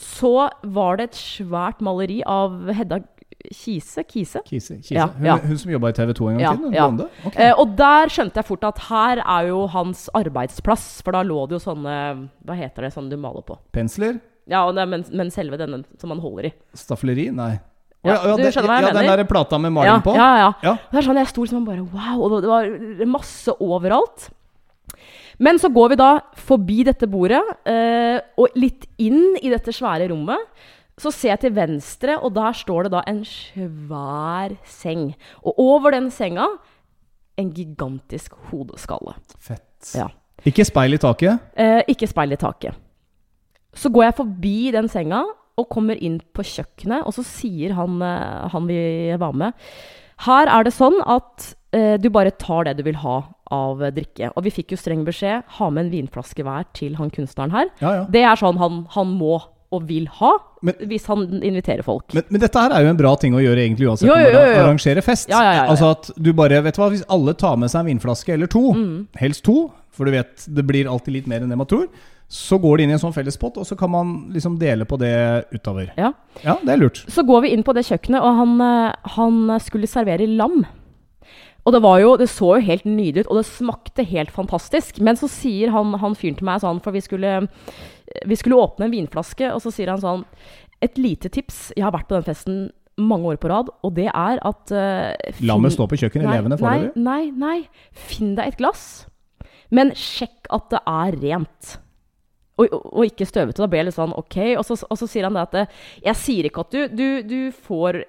[0.00, 3.02] så var det et svært maleri av Hedda
[3.54, 4.02] Kise?
[4.08, 4.40] Kise?
[4.48, 4.96] Kise, Kise.
[4.96, 5.36] Ja, hun, ja.
[5.38, 6.72] hun som jobba i TV 2 en gang Ja, til?
[6.74, 6.88] ja.
[7.28, 7.44] Okay.
[7.46, 10.88] Eh, og der skjønte jeg fort at her er jo hans arbeidsplass.
[11.06, 11.94] For da lå det jo sånne
[12.48, 13.56] Hva heter det, sånn du maler på?
[13.76, 14.18] Pensler?
[14.48, 16.52] Ja, men, men selve denne som man holder i.
[16.76, 17.28] Staffeleri?
[17.36, 17.58] Nei.
[18.08, 20.16] Ja, ja, du skjønner hva jeg ja, Den der plata med maling ja, på?
[20.16, 20.48] Ja, ja.
[20.64, 20.74] Ja.
[20.90, 22.24] Det er sånn jeg sto liksom bare Wow!
[22.24, 24.28] Og det, det var masse overalt.
[25.38, 26.10] Men så går vi da
[26.48, 30.42] forbi dette bordet eh, og litt inn i dette svære rommet.
[30.98, 35.12] Så ser jeg til venstre, og der står det da en svær seng.
[35.46, 36.48] Og over den senga
[37.38, 39.14] en gigantisk hodeskalle.
[39.38, 39.92] Fett.
[39.94, 40.08] Ja.
[40.46, 41.38] Ikke speil i taket?
[41.54, 42.74] Eh, ikke speil i taket.
[43.78, 45.22] Så går jeg forbi den senga
[45.58, 48.78] og kommer inn på kjøkkenet, og så sier han, eh, han vi
[49.18, 49.52] var med
[50.26, 53.20] Her er det sånn at eh, du bare tar det du vil ha
[53.54, 54.32] av eh, drikke.
[54.34, 57.68] Og vi fikk jo streng beskjed ha med en vinflaske hver til han kunstneren her.
[57.82, 58.04] Ja, ja.
[58.10, 59.36] Det er sånn han, han må
[59.70, 60.30] og vil ha
[60.64, 62.14] Men- hvis han inviterer folk.
[62.16, 64.30] Men, men dette her er jo en bra ting å gjøre egentlig uansett Jo, jo,
[64.32, 64.58] jo, jo.
[64.64, 65.28] arrangerer fest.
[65.28, 65.70] Ja, ja, ja, ja.
[65.74, 68.48] Altså at du bare, vet du hva, Hvis alle tar med seg en vinflaske eller
[68.50, 69.06] to, Mm.
[69.20, 71.86] helst to, for du vet det blir alltid litt mer enn det man tror,
[72.28, 74.98] så går det inn i en sånn fellespott, og så kan man liksom dele på
[75.00, 75.12] det
[75.54, 75.92] utover.
[75.96, 76.10] Ja.
[76.44, 77.00] Ja, det er lurt.
[77.08, 80.66] Så går vi inn på det kjøkkenet, og han, eh, han skulle servere lam.
[81.66, 85.00] Og det, var jo, det så jo helt nydelig ut, og det smakte helt fantastisk.
[85.04, 87.32] Men så sier han, han fyren til meg sånn, for vi skulle,
[88.24, 90.24] vi skulle åpne en vinflaske, og så sier han sånn
[90.80, 91.72] Et lite tips.
[91.76, 92.58] Jeg har vært på den festen
[92.98, 96.36] mange år på rad, og det er at uh, finn- Lammet står på kjøkkenet nei,
[96.38, 97.02] levende nei, foreløpig.
[97.02, 97.68] nei, nei.
[97.92, 98.84] Finn deg et glass,
[99.74, 101.72] men sjekk at det er rent.
[102.58, 103.62] Og, og, ikke støvete.
[103.62, 104.38] Da blir jeg litt sånn OK.
[104.58, 107.38] Og så, og så sier han det at Jeg sier ikke at du, du, du
[107.54, 108.02] får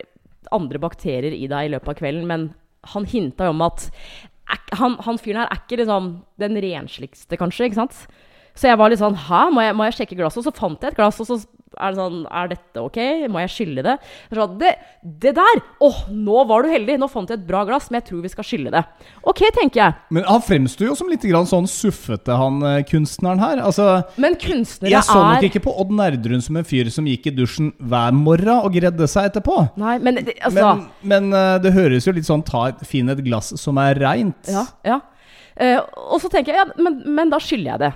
[0.56, 2.48] andre bakterier i deg i løpet av kvelden, men
[2.94, 3.90] han hinta jo om at
[4.80, 6.10] han, han fyren her er ikke liksom
[6.42, 7.70] den rensligste, kanskje.
[7.70, 8.00] ikke sant?
[8.58, 10.42] Så jeg var litt sånn Hæ, må jeg, må jeg sjekke glasset?
[10.42, 11.38] Og så fant jeg et glass, og så
[11.78, 12.98] er det sånn Er dette ok?
[13.32, 13.96] Må jeg skylle det?
[14.32, 14.72] Jeg det,
[15.26, 15.62] det der!
[15.86, 16.98] Åh, nå var du heldig!
[17.02, 18.84] Nå fant jeg et bra glass, men jeg tror vi skal skylle det.
[19.30, 19.98] Ok, tenker jeg.
[20.16, 23.64] Men han fremstår jo som litt grann sånn suffete, han eh, kunstneren her.
[23.66, 23.88] Altså,
[24.22, 27.30] Men kunstnere jeg så nok er ikke på Odd Nerdrun som en fyr som gikk
[27.32, 29.62] i dusjen hver morgen og gredde seg etterpå.
[29.80, 33.54] Nei, men altså Men, men eh, det høres jo litt sånn ta Finn et glass
[33.60, 34.50] som er reint.
[34.50, 34.66] Ja.
[34.86, 35.00] ja.
[35.60, 37.92] Eh, og så tenker jeg ja, men, men da skyller jeg det.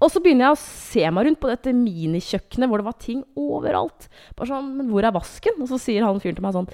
[0.00, 3.24] Og så begynner jeg å se meg rundt på dette minikjøkkenet hvor det var ting
[3.38, 4.06] overalt.
[4.38, 5.56] Bare sånn, Men hvor er vasken?
[5.60, 6.68] Og så sier han fyren til meg sånn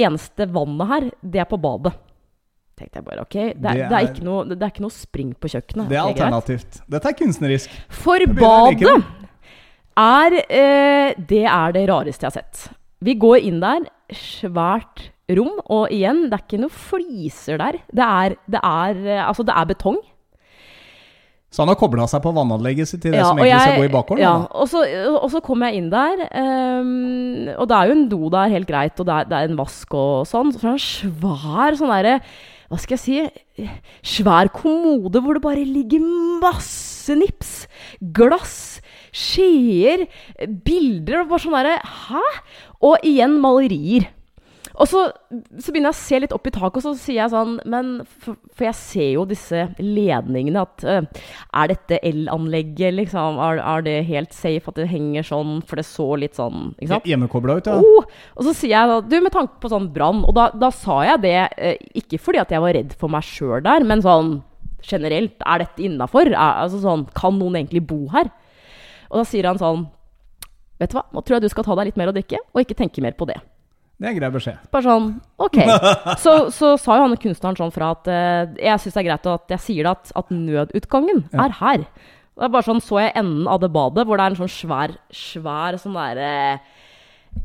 [0.00, 1.92] eneste vannet her, det er på badet.
[2.80, 4.84] Tenkte jeg bare, ok, Det, er, Det det, er er- ikke noe, det er ikke
[4.86, 5.88] noe spring på kjøkkenet.
[5.90, 6.78] Det er alternativt.
[6.88, 7.74] Dette er kunstnerisk.
[7.92, 9.04] For badet
[10.00, 12.70] er eh, Det er det rareste jeg har sett.
[13.02, 13.84] Vi går inn der,
[14.16, 17.78] svært rom, og igjen, det er ikke noe fliser der.
[17.92, 20.00] Det er, det er, eh, altså, det er betong.
[21.52, 23.82] Så han har kobla seg på vannanlegget sitt til det Ja, som egentlig egentlig skal
[23.82, 24.22] gå i bakgården?
[24.24, 24.84] Ja, og så,
[25.18, 28.70] og så kom jeg inn der, um, og det er jo en do der, helt
[28.70, 30.54] greit, og det er, det er en vask og sånn.
[30.54, 32.16] Så er det en svær sånn derre
[32.72, 33.68] Hva skal jeg si?
[34.14, 36.00] Svær kommode hvor det bare ligger
[36.40, 37.52] masse nips.
[38.16, 38.56] Glass,
[39.12, 40.06] skjeer,
[40.40, 42.24] bilder og bare sånn derre Hæ?
[42.88, 44.08] Og igjen malerier.
[44.80, 45.02] Og så,
[45.60, 47.90] så begynner jeg å se litt opp i taket, og så sier jeg sånn Men
[48.08, 51.24] For, for jeg ser jo disse ledningene at uh,
[51.60, 53.40] Er dette elanlegget, liksom?
[53.42, 55.58] Er, er det helt safe at det henger sånn?
[55.68, 57.10] For det så litt sånn Ikke sant?
[57.10, 57.76] Hjemmekobla ut, ja.
[57.82, 60.72] Oh, og så sier jeg da Du, med tanke på sånn brann Og da, da
[60.74, 64.02] sa jeg det uh, ikke fordi at jeg var redd for meg sjøl der, men
[64.04, 64.38] sånn
[64.82, 65.36] generelt.
[65.46, 66.32] Er dette innafor?
[66.34, 68.30] Altså sånn Kan noen egentlig bo her?
[69.12, 69.86] Og da sier han sånn
[70.80, 72.58] Vet du hva, nå tror jeg du skal ta deg litt mer å drikke, og
[72.64, 73.36] ikke tenke mer på det.
[74.02, 74.56] Det er en grei beskjed.
[74.74, 75.04] Bare sånn,
[75.38, 75.58] ok.
[76.24, 79.28] Så, så sa jo han kunstneren sånn fra at eh, jeg syns det er greit
[79.30, 81.44] at jeg sier det at, at nødutgangen Ja.
[81.46, 81.84] er her.
[82.34, 84.50] Det er bare sånn, Så jeg enden av det badet hvor det er en sånn
[84.50, 86.58] svær, svær sånn derre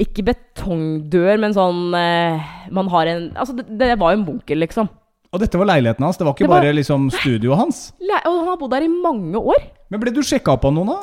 [0.02, 4.58] Ikke betongdør, men sånn eh, Man har en Altså, det, det var jo en bunker,
[4.64, 4.90] liksom.
[5.36, 7.82] Og dette var leiligheten hans, det var ikke Det var- bare liksom studioet hans.
[8.00, 9.62] Le- Og han har bodd der i mange år.
[9.92, 11.02] Men ble du sjekka opp av noen, da?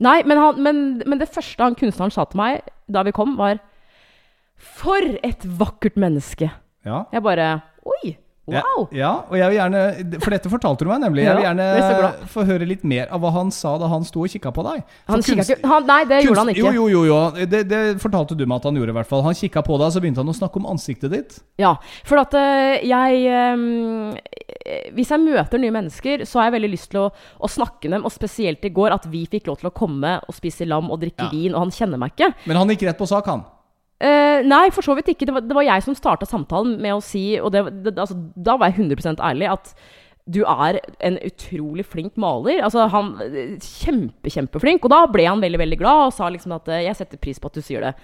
[0.00, 3.36] Nei, men, han, men, men det første han kunstneren sa til meg da vi kom,
[3.36, 3.58] var
[4.58, 6.50] For et vakkert menneske!
[6.86, 7.04] Ja.
[7.12, 7.52] Jeg bare
[7.88, 8.16] Oi!
[8.48, 8.86] Wow!
[8.88, 9.80] Ja, ja, og jeg vil gjerne
[10.22, 11.24] For dette fortalte du meg nemlig.
[11.26, 14.22] Jeg vil gjerne er få høre litt mer av hva han sa da han sto
[14.24, 14.86] og kikka på deg.
[15.10, 16.62] Han kunst- ikke han, Nei, det gjorde han ikke.
[16.64, 17.02] Jo, jo, jo.
[17.10, 17.46] jo.
[17.52, 19.24] Det, det fortalte du meg at han gjorde, i hvert fall.
[19.26, 21.36] Han kikka på deg, så begynte han å snakke om ansiktet ditt.
[21.60, 21.74] Ja,
[22.08, 24.16] for at eh, jeg ehm,
[24.64, 27.90] eh, Hvis jeg møter nye mennesker, så har jeg veldig lyst til å, å snakke
[27.92, 28.08] med dem.
[28.08, 31.04] Og spesielt i går, at vi fikk lov til å komme og spise lam og
[31.04, 31.30] drikke Ja.
[31.36, 32.32] vin, og han kjenner meg ikke.
[32.48, 33.44] Men han gikk rett på sak, han.
[33.98, 35.26] Eh, nei, for så vidt ikke.
[35.26, 38.18] Det var, det var jeg som starta samtalen med å si, og det, det, altså,
[38.36, 39.72] da var jeg 100 ærlig, at
[40.28, 42.60] du er en utrolig flink maler.
[42.64, 43.14] Altså, han
[43.64, 44.84] Kjempe, kjempeflink.
[44.84, 47.40] Og da ble han veldig veldig glad og sa liksom at eh, 'jeg setter pris
[47.40, 47.96] på at du sier det'.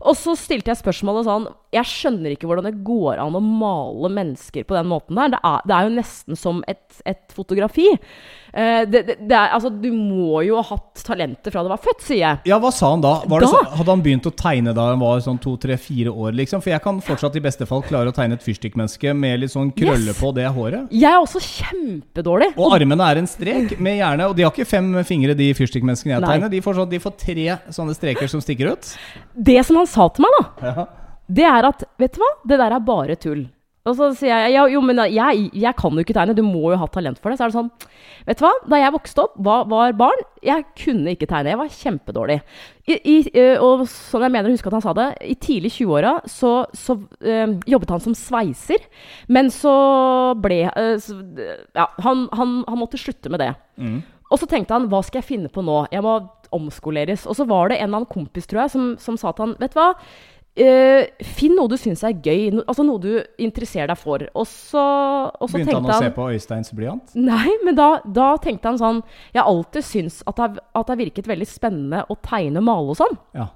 [0.00, 1.44] Og så stilte jeg spørsmålet sånn
[1.76, 5.34] Jeg skjønner ikke hvordan det går an å male mennesker på den måten der.
[5.34, 7.84] Det er, det er jo nesten som et, et fotografi.
[8.50, 12.00] Eh, det, det, er, altså, du må jo ha hatt talentet fra du var født,
[12.08, 12.40] sier jeg.
[12.50, 13.12] Ja, hva sa han da?
[13.30, 13.60] Var det Da?
[13.60, 16.64] så, hadde han begynt å tegne da han var sånn to-tre-fire år, liksom?
[16.64, 19.70] For jeg kan fortsatt i beste fall klare å tegne et fyrstikkmenneske med litt sånn
[19.76, 20.18] krølle Yes.
[20.18, 20.88] på det håret.
[20.90, 22.50] Jeg er også kjempedårlig.
[22.58, 26.16] Og armene er en strek med hjerne Og de har ikke fem fingre, de fyrstikkmenneskene
[26.16, 26.50] jeg tegner.
[26.52, 27.46] De får, sånn, de får tre
[27.78, 28.90] sånne streker som stikker ut.
[29.34, 30.86] Det som han sa til meg, da, Ja.
[31.30, 32.34] det er at Vet du hva?
[32.48, 33.48] Det der er bare tull.
[33.88, 36.34] Og så sier jeg ja, jo, men jeg, jeg kan jo ikke tegne.
[36.36, 37.38] Du må jo ha talent for det.
[37.40, 37.70] Så er det sånn
[38.28, 38.50] Vet du hva?
[38.68, 41.54] Da jeg vokste opp, var, var barn, jeg kunne ikke tegne.
[41.54, 42.36] Jeg var kjempedårlig.
[42.92, 45.72] I, i, eh, og sånn jeg mener å huske at han sa det, i tidlig
[45.78, 48.84] 20-åra så, så øh, jobbet han som sveiser.
[49.32, 49.72] Men så
[50.44, 51.16] ble øh, så,
[51.72, 53.54] Ja, han, han, han måtte slutte med det.
[53.80, 54.02] Mm.
[54.30, 55.84] Og så tenkte han hva skal jeg finne på nå?
[55.90, 56.16] Jeg må
[56.54, 57.26] omskoleres.
[57.26, 59.56] Og så var det en eller annen kompis tror jeg, som, som sa til han
[59.60, 59.94] vet du hva?
[60.60, 63.12] uh, finn noe du syns er gøy, no, altså noe du
[63.42, 64.24] interesserer deg for.
[64.34, 64.82] Og så,
[65.38, 67.14] og så Begynte han å han se på Øysteins blyant?
[67.14, 68.98] Nei, men da, da tenkte han sånn
[69.32, 72.62] Jeg har alltid syntes at det, har- at det har virket veldig spennende å tegne
[72.66, 73.16] male og sånn.
[73.38, 73.46] Ja.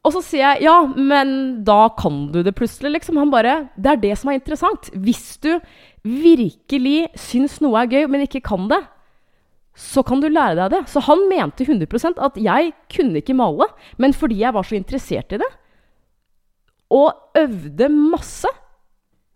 [0.00, 1.34] Og så sier jeg ja, men
[1.66, 3.18] da kan du det plutselig, liksom.
[3.20, 4.88] Han bare Det er det som er interessant.
[4.94, 5.50] Hvis du
[6.06, 8.80] virkelig syns noe er gøy, men ikke kan det,
[9.80, 10.82] så kan du lære deg det.
[10.92, 13.70] Så han mente 100% at jeg kunne ikke male,
[14.02, 15.50] men fordi jeg var så interessert i det,
[16.90, 18.50] og øvde masse,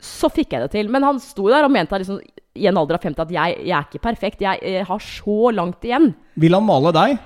[0.04, 0.90] så fikk jeg det til.
[0.92, 2.18] Men han sto der og mente liksom,
[2.58, 4.42] i en alder av 50 at jeg, jeg er ikke perfekt.
[4.44, 6.10] Jeg, jeg har så langt igjen.
[6.40, 7.16] Vil han male deg?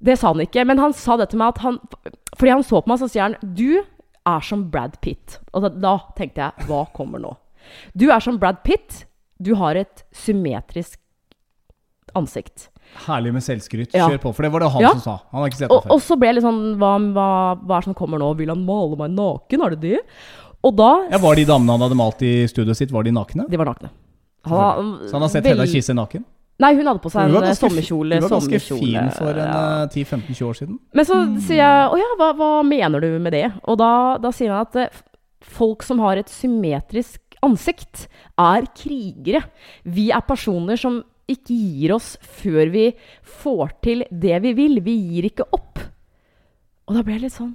[0.00, 1.74] Det sa han ikke, men han sa det til meg at han
[2.38, 5.36] Fordi han så på meg, så sier han Du er som Brad Pitt.
[5.52, 7.34] Og da, da tenkte jeg Hva kommer nå?
[7.92, 9.04] Du er som Brad Pitt.
[9.36, 10.96] Du har et symmetrisk
[12.18, 12.68] ansikt.
[13.06, 13.94] Herlig med selvskryt.
[13.94, 14.08] Ja.
[14.10, 14.32] Kjør på.
[14.34, 14.90] For det var det han Ja.
[14.96, 15.16] som sa.
[15.30, 15.90] Han har ikke sett det før.
[15.94, 17.28] og så ble jeg litt sånn hva, hva,
[17.62, 18.36] hva er det som kommer nå?
[18.36, 19.62] Vil han male meg naken?
[19.66, 20.00] Er det det?
[20.62, 23.48] Og da Ja, Var de damene han hadde malt i studioet sitt, var de nakne?
[23.48, 23.90] De var nakne.
[24.44, 26.24] Han, Så han har sett Hedda Kisse naken?
[26.60, 28.18] Nei, hun hadde på seg en eh, sommerkjole.
[28.20, 29.84] hun var ganske fin for en ja.
[29.84, 30.78] eh, 10-15-20 år siden.
[30.92, 33.46] Men så sier jeg å ja, hva, hva mener du med det?
[33.64, 35.00] Og da, da sier han at eh,
[35.40, 39.40] folk som har et symmetrisk ansikt, er krigere.
[39.88, 41.00] Vi er personer som
[41.32, 42.86] ikke gir oss før vi
[43.40, 44.80] får til det vi vil.
[44.84, 45.78] Vi gir ikke opp.
[46.90, 47.54] Og da ble jeg litt sånn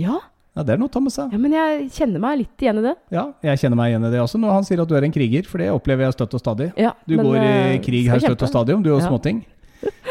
[0.00, 0.20] Ja,
[0.54, 1.32] Ja, Det er noe å ta med seg.
[1.34, 2.92] Ja, Men jeg kjenner meg litt igjen i det.
[3.10, 5.14] Ja, jeg kjenner meg igjen i det også når han sier at du er en
[5.14, 6.68] kriger, for det opplever jeg støtt og stadig.
[6.78, 9.08] Ja, Du men, går i eh, krig her støtt og stadig om du og Ja.
[9.08, 9.44] småting.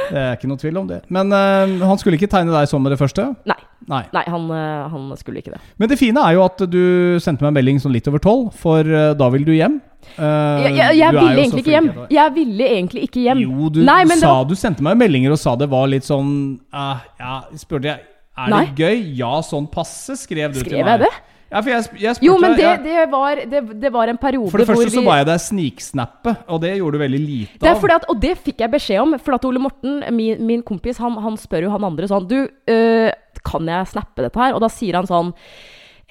[0.09, 1.01] Det er ikke noe tvil om det.
[1.13, 3.29] Men uh, han skulle ikke tegne deg sånn med det første?
[3.49, 3.59] Nei.
[3.89, 4.03] Nei.
[4.15, 5.57] Nei, han, eh, han skulle ikke det.
[5.81, 8.53] Men det fine er jo at du sendte meg en melding sånn litt over tolv,
[8.55, 9.75] for eh, da vil du hjem.
[10.15, 11.89] Uh, Jeg, jeg, jeg ville egentlig ikke hjem.
[12.11, 13.41] Jeg ville egentlig ikke hjem.
[13.43, 16.31] Jo, du, Nei, sa, var- du sendte meg meldinger og sa det var litt sånn
[16.75, 18.03] uh, Ja, spurte jeg
[18.39, 18.63] Er Nei.
[18.71, 19.03] det gøy?
[19.19, 20.79] Ja, sånn passe, skrev du til meg.
[20.79, 21.11] Skrev jeg det?
[21.53, 24.49] Ja, for jeg, jeg spurte Jo, men det, det, var, det, det var en periode
[24.49, 27.19] For det hvor første så vi ba jeg deg sniksnappe, og det gjorde du veldig
[27.21, 27.83] lite det er av.
[27.83, 29.13] fordi at, Og det fikk jeg beskjed om.
[29.21, 32.39] For at Ole Morten, min, min kompis, han, han spør jo han andre sånn Du,
[32.49, 33.11] øh,
[33.45, 34.57] kan jeg snappe dette her?
[34.57, 35.33] Og da sier han sånn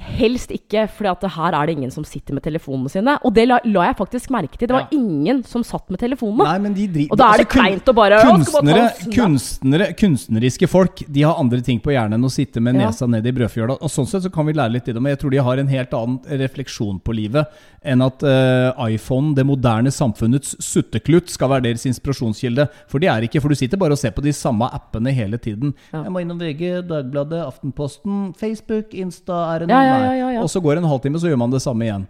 [0.03, 3.15] Helst ikke, for her er det ingen som sitter med telefonene sine.
[3.25, 4.67] Og det la, la jeg faktisk merke til.
[4.69, 4.99] Det var Ja.
[4.99, 6.45] ingen som satt med telefonene.
[6.45, 8.91] Nei, men de Og da er det altså, kleint å bare, «Å, skal bare ta
[8.91, 12.75] kunstnere, å, kunstnere, Kunstneriske folk De har andre ting på hjernen enn å sitte med
[12.75, 12.89] Ja.
[12.89, 13.79] nesa ned i brødfjøla.
[13.81, 15.59] Og Sånn sett så kan vi lære litt i det, men jeg tror de har
[15.59, 17.47] en helt annen refleksjon på livet
[17.85, 22.69] enn at uh, iPhone, det moderne samfunnets sutteklutt, skal være deres inspirasjonskilde.
[22.91, 25.39] For det er ikke, for du sitter bare og ser på de samme appene hele
[25.43, 25.75] tiden.
[25.93, 26.05] Ja.
[26.05, 29.75] Jeg må innom VG, Dagbladet, Aftenposten, Facebook, Insta, RNN.
[29.75, 29.92] Ja, ja.
[29.93, 30.43] Ja.
[30.43, 32.09] Og så går det en halvtime, så gjør man det samme igjen.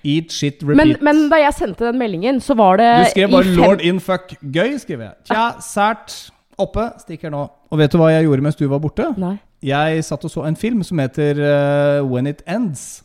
[0.00, 1.02] Eat, shit, repeat.
[1.04, 4.34] men da jeg sendte den meldingen, så var det Du skrev bare 'Lord in fuck'.
[4.40, 5.14] Gøy, skriver jeg.
[5.28, 6.30] Tja, sært.
[6.58, 6.90] Oppe.
[7.00, 7.46] Stikker nå.
[7.70, 9.06] Og vet du hva jeg gjorde mens du var borte?
[9.20, 9.36] Nei.
[9.62, 13.02] Jeg satt og så en film som heter uh, When It Ends.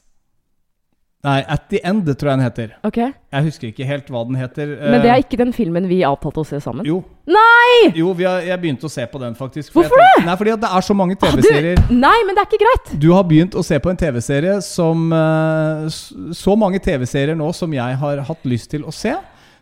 [1.26, 2.74] Nei, At The End, tror jeg den heter.
[2.86, 2.98] Ok.
[3.02, 4.68] Jeg husker ikke helt hva den heter.
[4.78, 6.86] Men det Eh, er ikke den filmen vi avtalte å se sammen?
[6.86, 7.90] Jo, Nei!
[7.98, 9.72] jo vi har, jeg begynte å se på den, faktisk.
[9.74, 11.82] for Hvorfor tenkte- Nei, fordi at det er så mange Ah, TV-serier.
[11.90, 13.00] nei, men det er ikke greit!
[13.02, 17.74] Du har begynt å se på en TV-serie som eh, Så mange TV-serier nå som
[17.74, 19.16] jeg har hatt lyst til å se.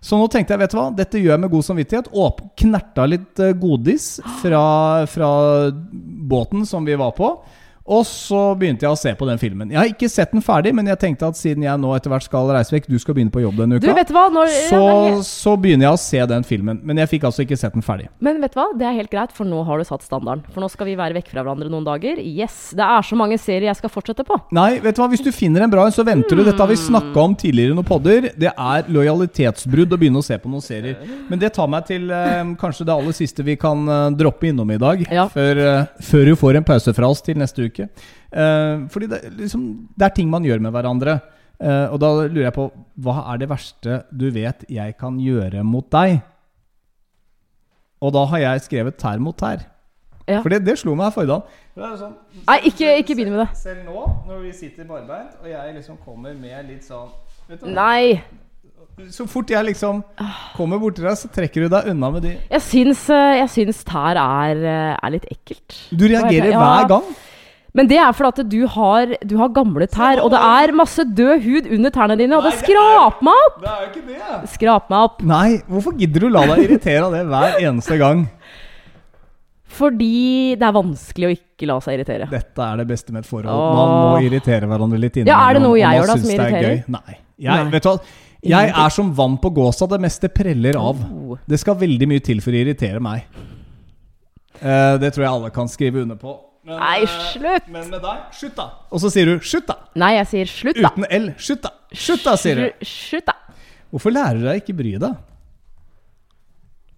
[0.03, 2.09] Så nå tenkte jeg, vet du hva, dette gjør jeg med god samvittighet.
[2.11, 7.37] Åp knerta litt eh, godis fra, fra båten som vi var på.
[7.83, 9.71] Og så begynte jeg å se på den filmen.
[9.73, 12.23] Jeg har ikke sett den ferdig, men jeg tenkte at siden jeg nå etter hvert
[12.23, 14.19] skal reise vekk, du skal begynne på jobb denne Du, uka, du?
[14.37, 16.79] Når, så, ja, så begynner jeg å se den filmen.
[16.87, 18.07] Men jeg fikk altså ikke sett den ferdig.
[18.23, 18.69] Men vet du hva?
[18.79, 20.45] Det er helt greit, for nå har du satt standarden.
[20.55, 22.21] For nå skal vi være vekk fra hverandre noen dager.
[22.23, 22.71] Yes!
[22.77, 24.39] Det er så mange serier jeg skal fortsette på.
[24.55, 26.45] Nei, vet du hva, hvis du finner en bra en, så venter du.
[26.47, 28.29] Dette har vi snakka om tidligere i noen podder.
[28.39, 31.03] Det er lojalitetsbrudd å begynne å se på noen serier.
[31.27, 34.71] Men det tar meg til eh, kanskje det aller siste vi kan eh, droppe innom
[34.71, 35.03] i dag.
[35.11, 35.27] Ja.
[35.33, 37.72] Før, eh, før du får en pause fra oss til neste uke.
[37.79, 41.19] Eh, fordi det, liksom, det er ting man gjør med hverandre.
[41.63, 42.63] Uh, og da lurer jeg på
[43.05, 46.17] hva er det verste du vet jeg kan gjøre mot deg?
[48.03, 49.61] Og da har jeg skrevet tær mot tær.
[50.27, 50.41] Ja.
[50.41, 51.95] For det, det slo meg forrige dag.
[51.99, 52.13] Sånn,
[52.47, 53.49] Nei, ikke, ikke begynn med det.
[53.59, 57.11] selv nå, når vi sitter barbeint, og jeg liksom kommer med litt sånn
[57.47, 57.69] vet du.
[57.75, 58.21] Nei.
[59.13, 60.03] Så fort jeg liksom
[60.57, 62.33] kommer borti deg, så trekker du deg unna med de.
[62.51, 64.63] Jeg syns, eh, jeg syns tær er,
[64.99, 65.79] er litt ekkelt.
[65.95, 66.59] Du reagerer Ja.
[66.59, 67.13] hver gang.
[67.73, 71.01] Men det er fordi at du har, du har gamle tær, og det er masse
[71.17, 73.55] død hud under tærne dine, og det skraper meg opp!
[73.63, 74.41] Det er jo ikke det.
[74.53, 75.23] Skrap meg opp.
[75.25, 78.27] Nei, hvorfor gidder du la deg irritere av det hver eneste gang?
[79.73, 82.27] Fordi det er vanskelig å ikke la seg irritere.
[82.29, 83.49] Dette er det beste med et forhold.
[83.49, 83.79] Åh.
[83.79, 85.33] Man må irritere hverandre litt innimellom.
[85.33, 86.69] Ja, er det noe jeg gjør da som er irriterer?
[86.69, 86.83] gøy.
[86.93, 87.17] Nei.
[87.41, 87.73] Jeg, Nei.
[87.73, 87.97] vet du hva?
[88.53, 89.87] Jeg er som vann på gåsa.
[89.89, 91.01] Det meste preller av.
[91.09, 91.41] Oh.
[91.49, 93.25] Det skal veldig mye til for å irritere meg.
[94.61, 96.35] Eh, det tror jeg alle kan skrive under på.
[96.63, 97.65] Men, Nei, eh, slutt!
[97.67, 98.65] Men med deg slutt, da!
[98.93, 99.75] Og så sier du 'slutt', da.
[99.99, 100.93] Nei, jeg sier slutt, da.
[100.95, 101.25] Uten L.
[101.35, 101.71] Slutt, da!
[101.91, 102.63] Slutt, da, sier du.
[102.63, 103.35] Slu- Slutt, da.
[103.91, 105.17] Hvorfor lærer du deg ikke bry deg?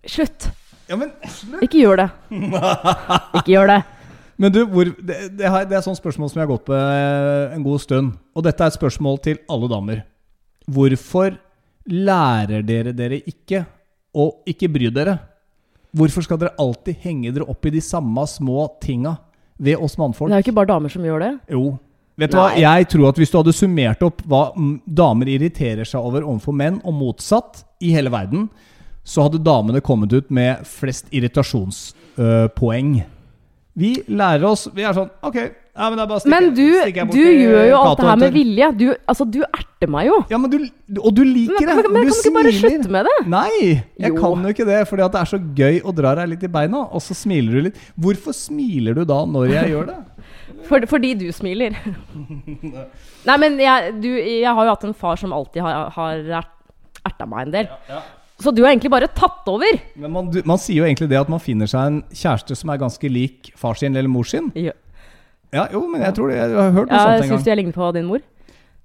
[0.05, 0.47] Slutt.
[0.85, 1.63] Ja, men slutt!
[1.65, 2.07] Ikke gjør det.
[3.41, 3.79] Ikke gjør det.
[4.37, 6.75] Men du, hvor, det, det, har, det er sånn spørsmål som jeg har gått på
[6.77, 8.13] eh, en god stund.
[8.35, 10.03] Og dette er et spørsmål til alle damer.
[10.69, 11.37] Hvorfor
[11.89, 13.63] lærer dere dere ikke
[14.13, 15.17] å ikke bry dere?
[15.95, 19.15] Hvorfor skal dere alltid henge dere opp i de samme små tinga
[19.57, 20.31] ved oss mannfolk?
[20.31, 21.33] Det er jo ikke bare damer som gjør det.
[21.55, 21.63] Jo.
[22.15, 22.47] Vet du hva?
[22.55, 24.45] Jeg tror at hvis du hadde summert opp hva
[24.87, 28.47] damer irriterer seg over overfor menn, og motsatt, i hele verden,
[29.05, 32.93] så hadde damene kommet ut med flest irritasjonspoeng.
[33.75, 36.45] Vi lærer oss Vi er sånn Ok, ja, men det er bare å stikke Men
[36.55, 38.69] du, stikker bort du gjør jo alt det her med vilje.
[38.79, 40.19] Du, altså, du erter meg jo.
[40.31, 40.57] Ja, men du,
[41.01, 41.89] og du liker Men, det.
[41.91, 43.15] men, men du kan du ikke bare slutte med det?
[43.33, 43.51] Nei,
[43.99, 44.21] jeg Jo.
[44.21, 46.51] kan jo ikke det, fordi at det er så gøy å dra deg litt i
[46.55, 47.81] beina, og så smiler du litt.
[47.99, 49.97] Hvorfor smiler du da når jeg gjør det?
[50.69, 51.75] For, fordi du smiler.
[53.27, 56.23] Nei, men jeg, du, jeg har jo hatt en far som alltid har, har
[57.05, 57.69] erta meg en del.
[58.41, 59.77] Så du har egentlig bare tatt over.
[59.95, 62.69] Men man, du, man sier jo egentlig det at man finner seg en kjæreste som
[62.73, 64.51] er ganske lik far sin eller mor sin.
[64.59, 64.73] Ja,
[65.55, 67.29] Ja, jo, men jeg tror det, jeg har hørt noe ja, sånt en gang.
[67.31, 68.19] syns du jeg ligner på din mor.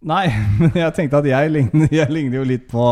[0.06, 0.22] Nei,
[0.60, 2.84] men jeg tenkte at jeg ligner, jeg ligner jo litt på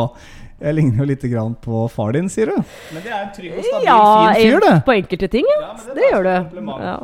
[0.58, 2.56] Jeg ligner jo litt grann på far din, sier du.
[2.90, 4.00] Men det er en trygg og stabil, Ja,
[4.34, 4.72] fin fyr, det.
[4.88, 5.60] på enkelte ting, ja.
[5.68, 6.72] Ja, Det er gjør du.
[6.82, 6.96] Ja.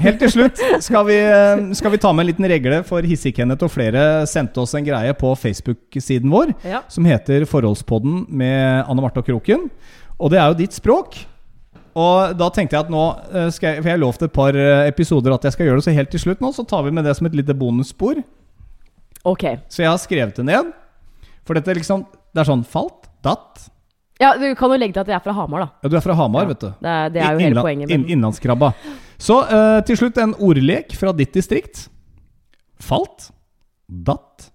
[0.00, 3.64] Helt til slutt skal vi, eh, skal vi ta med en liten regle, for Hissig-Kenneth
[3.64, 6.82] og flere sendte oss en greie på Facebook-siden vår Ja.
[6.88, 9.70] som heter Forholdspodden med Anne Marte og Kroken.
[10.20, 11.16] Og det er jo ditt språk.
[11.96, 14.52] Og da tenkte jeg at nå eh, skal jeg For jeg har lovt et par
[14.54, 16.90] eh, episoder at jeg skal gjøre det, så helt til slutt nå så tar vi
[16.92, 18.20] med det som et lite bonusspor.
[19.24, 19.44] Ok.
[19.72, 20.72] Så jeg har skrevet det ned.
[21.46, 23.70] For dette liksom Det er sånn falt, datt.
[24.20, 25.68] Ja, Du kan jo legge til at jeg er fra Hamar, da.
[25.84, 26.68] Ja, du er fra Hamar, Ja, vet du.
[26.80, 27.90] Det er, det er jo hele poenget.
[27.92, 28.06] Men...
[28.14, 28.72] Innlandskrabba.
[29.18, 31.86] Så uh, til slutt en ordlek fra ditt distrikt.
[32.80, 33.30] Falt.
[33.86, 34.50] Datt.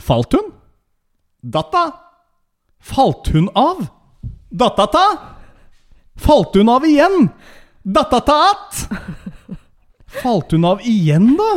[0.00, 0.50] Falt hun?
[1.42, 1.84] Datta.
[2.80, 3.86] Falt hun av?
[4.50, 5.04] Dattata.
[6.20, 7.28] Falt hun av igjen?
[7.82, 8.84] Dattataat.
[10.20, 11.50] Falt hun av igjen, da?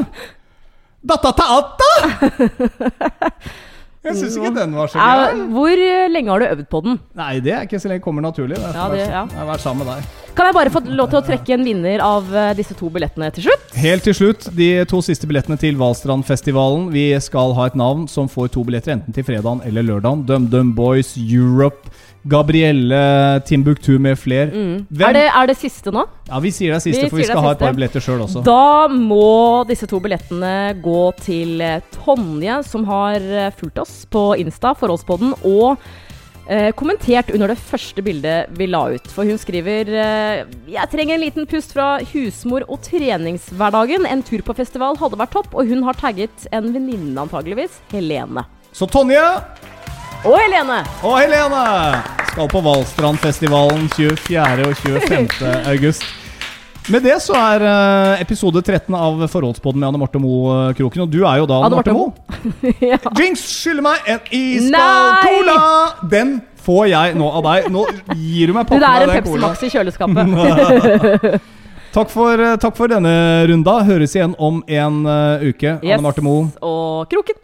[1.01, 1.91] Dattataata.
[4.03, 6.99] Jeg syns ikke den var så Ja, hvor lenge har du øvd på den?
[7.15, 8.57] Nei, det er ikke så lenge kommer naturlig.
[8.57, 9.23] Det Ja, det- ja.
[9.31, 10.03] Jeg har vært sammen med deg.
[10.33, 13.27] Kan jeg bare få lov til å trekke en vinner av eh, disse to billettene
[13.35, 13.75] til slutt?
[13.77, 16.87] Helt til slutt, de to siste billettene til Valstrandfestivalen.
[16.93, 20.23] Vi skal ha et navn som får to billetter enten til fredagen eller lørdagen.
[20.25, 21.91] DumDum Boys, Europe,
[22.25, 23.03] Gabrielle,
[23.45, 24.49] Timbuktu med fler.
[24.49, 24.75] Mm.
[24.97, 26.07] Er, det, er det siste nå?
[26.25, 28.23] Ja, vi sier det er siste, Vi for vi skal ha et par billetter sjøl
[28.25, 28.41] også.
[28.47, 31.61] Da må disse to billettene gå til
[31.99, 35.77] Tonje, som har eh, fulgt oss på Insta, Forholdspodden, og
[36.49, 39.07] eh, kommentert under det første bildet vi la ut.
[39.13, 44.07] For hun skriver eh, Jeg trenger en liten pust fra husmor og treningshverdagen.
[44.09, 48.45] En tur på festival hadde vært topp, og hun har tagget en venninne, antageligvis, Helene.
[48.73, 49.21] Så Tonje
[50.25, 50.79] Og Helene!
[51.03, 51.63] og Helene
[52.31, 54.65] skal på Valstrandfestivalen 24.
[54.65, 55.27] og 25.
[55.69, 56.05] august.
[56.91, 61.05] Med det så er eh, episode 13 av Forholdspodden med Anne Marte Moe eh, Kroken.
[61.05, 62.11] Og du er jo da Anne, Marte Moe.
[62.91, 62.99] ja.
[63.19, 65.55] Jinx skylder meg en iskald cola!
[66.11, 67.69] Den får jeg nå av deg.
[67.71, 67.85] Nå
[68.19, 69.53] gir du meg Det er av en den Pepsi cola.
[69.53, 71.39] Max i kjøleskapet.
[71.93, 73.13] Takk for, eh, takk for denne
[73.45, 73.75] runda.
[73.85, 75.03] Høres igjen om en
[75.45, 75.75] uke.
[75.77, 75.93] Yes.
[75.93, 76.49] Anne Marte Moe.
[76.65, 77.37] Og Kroken.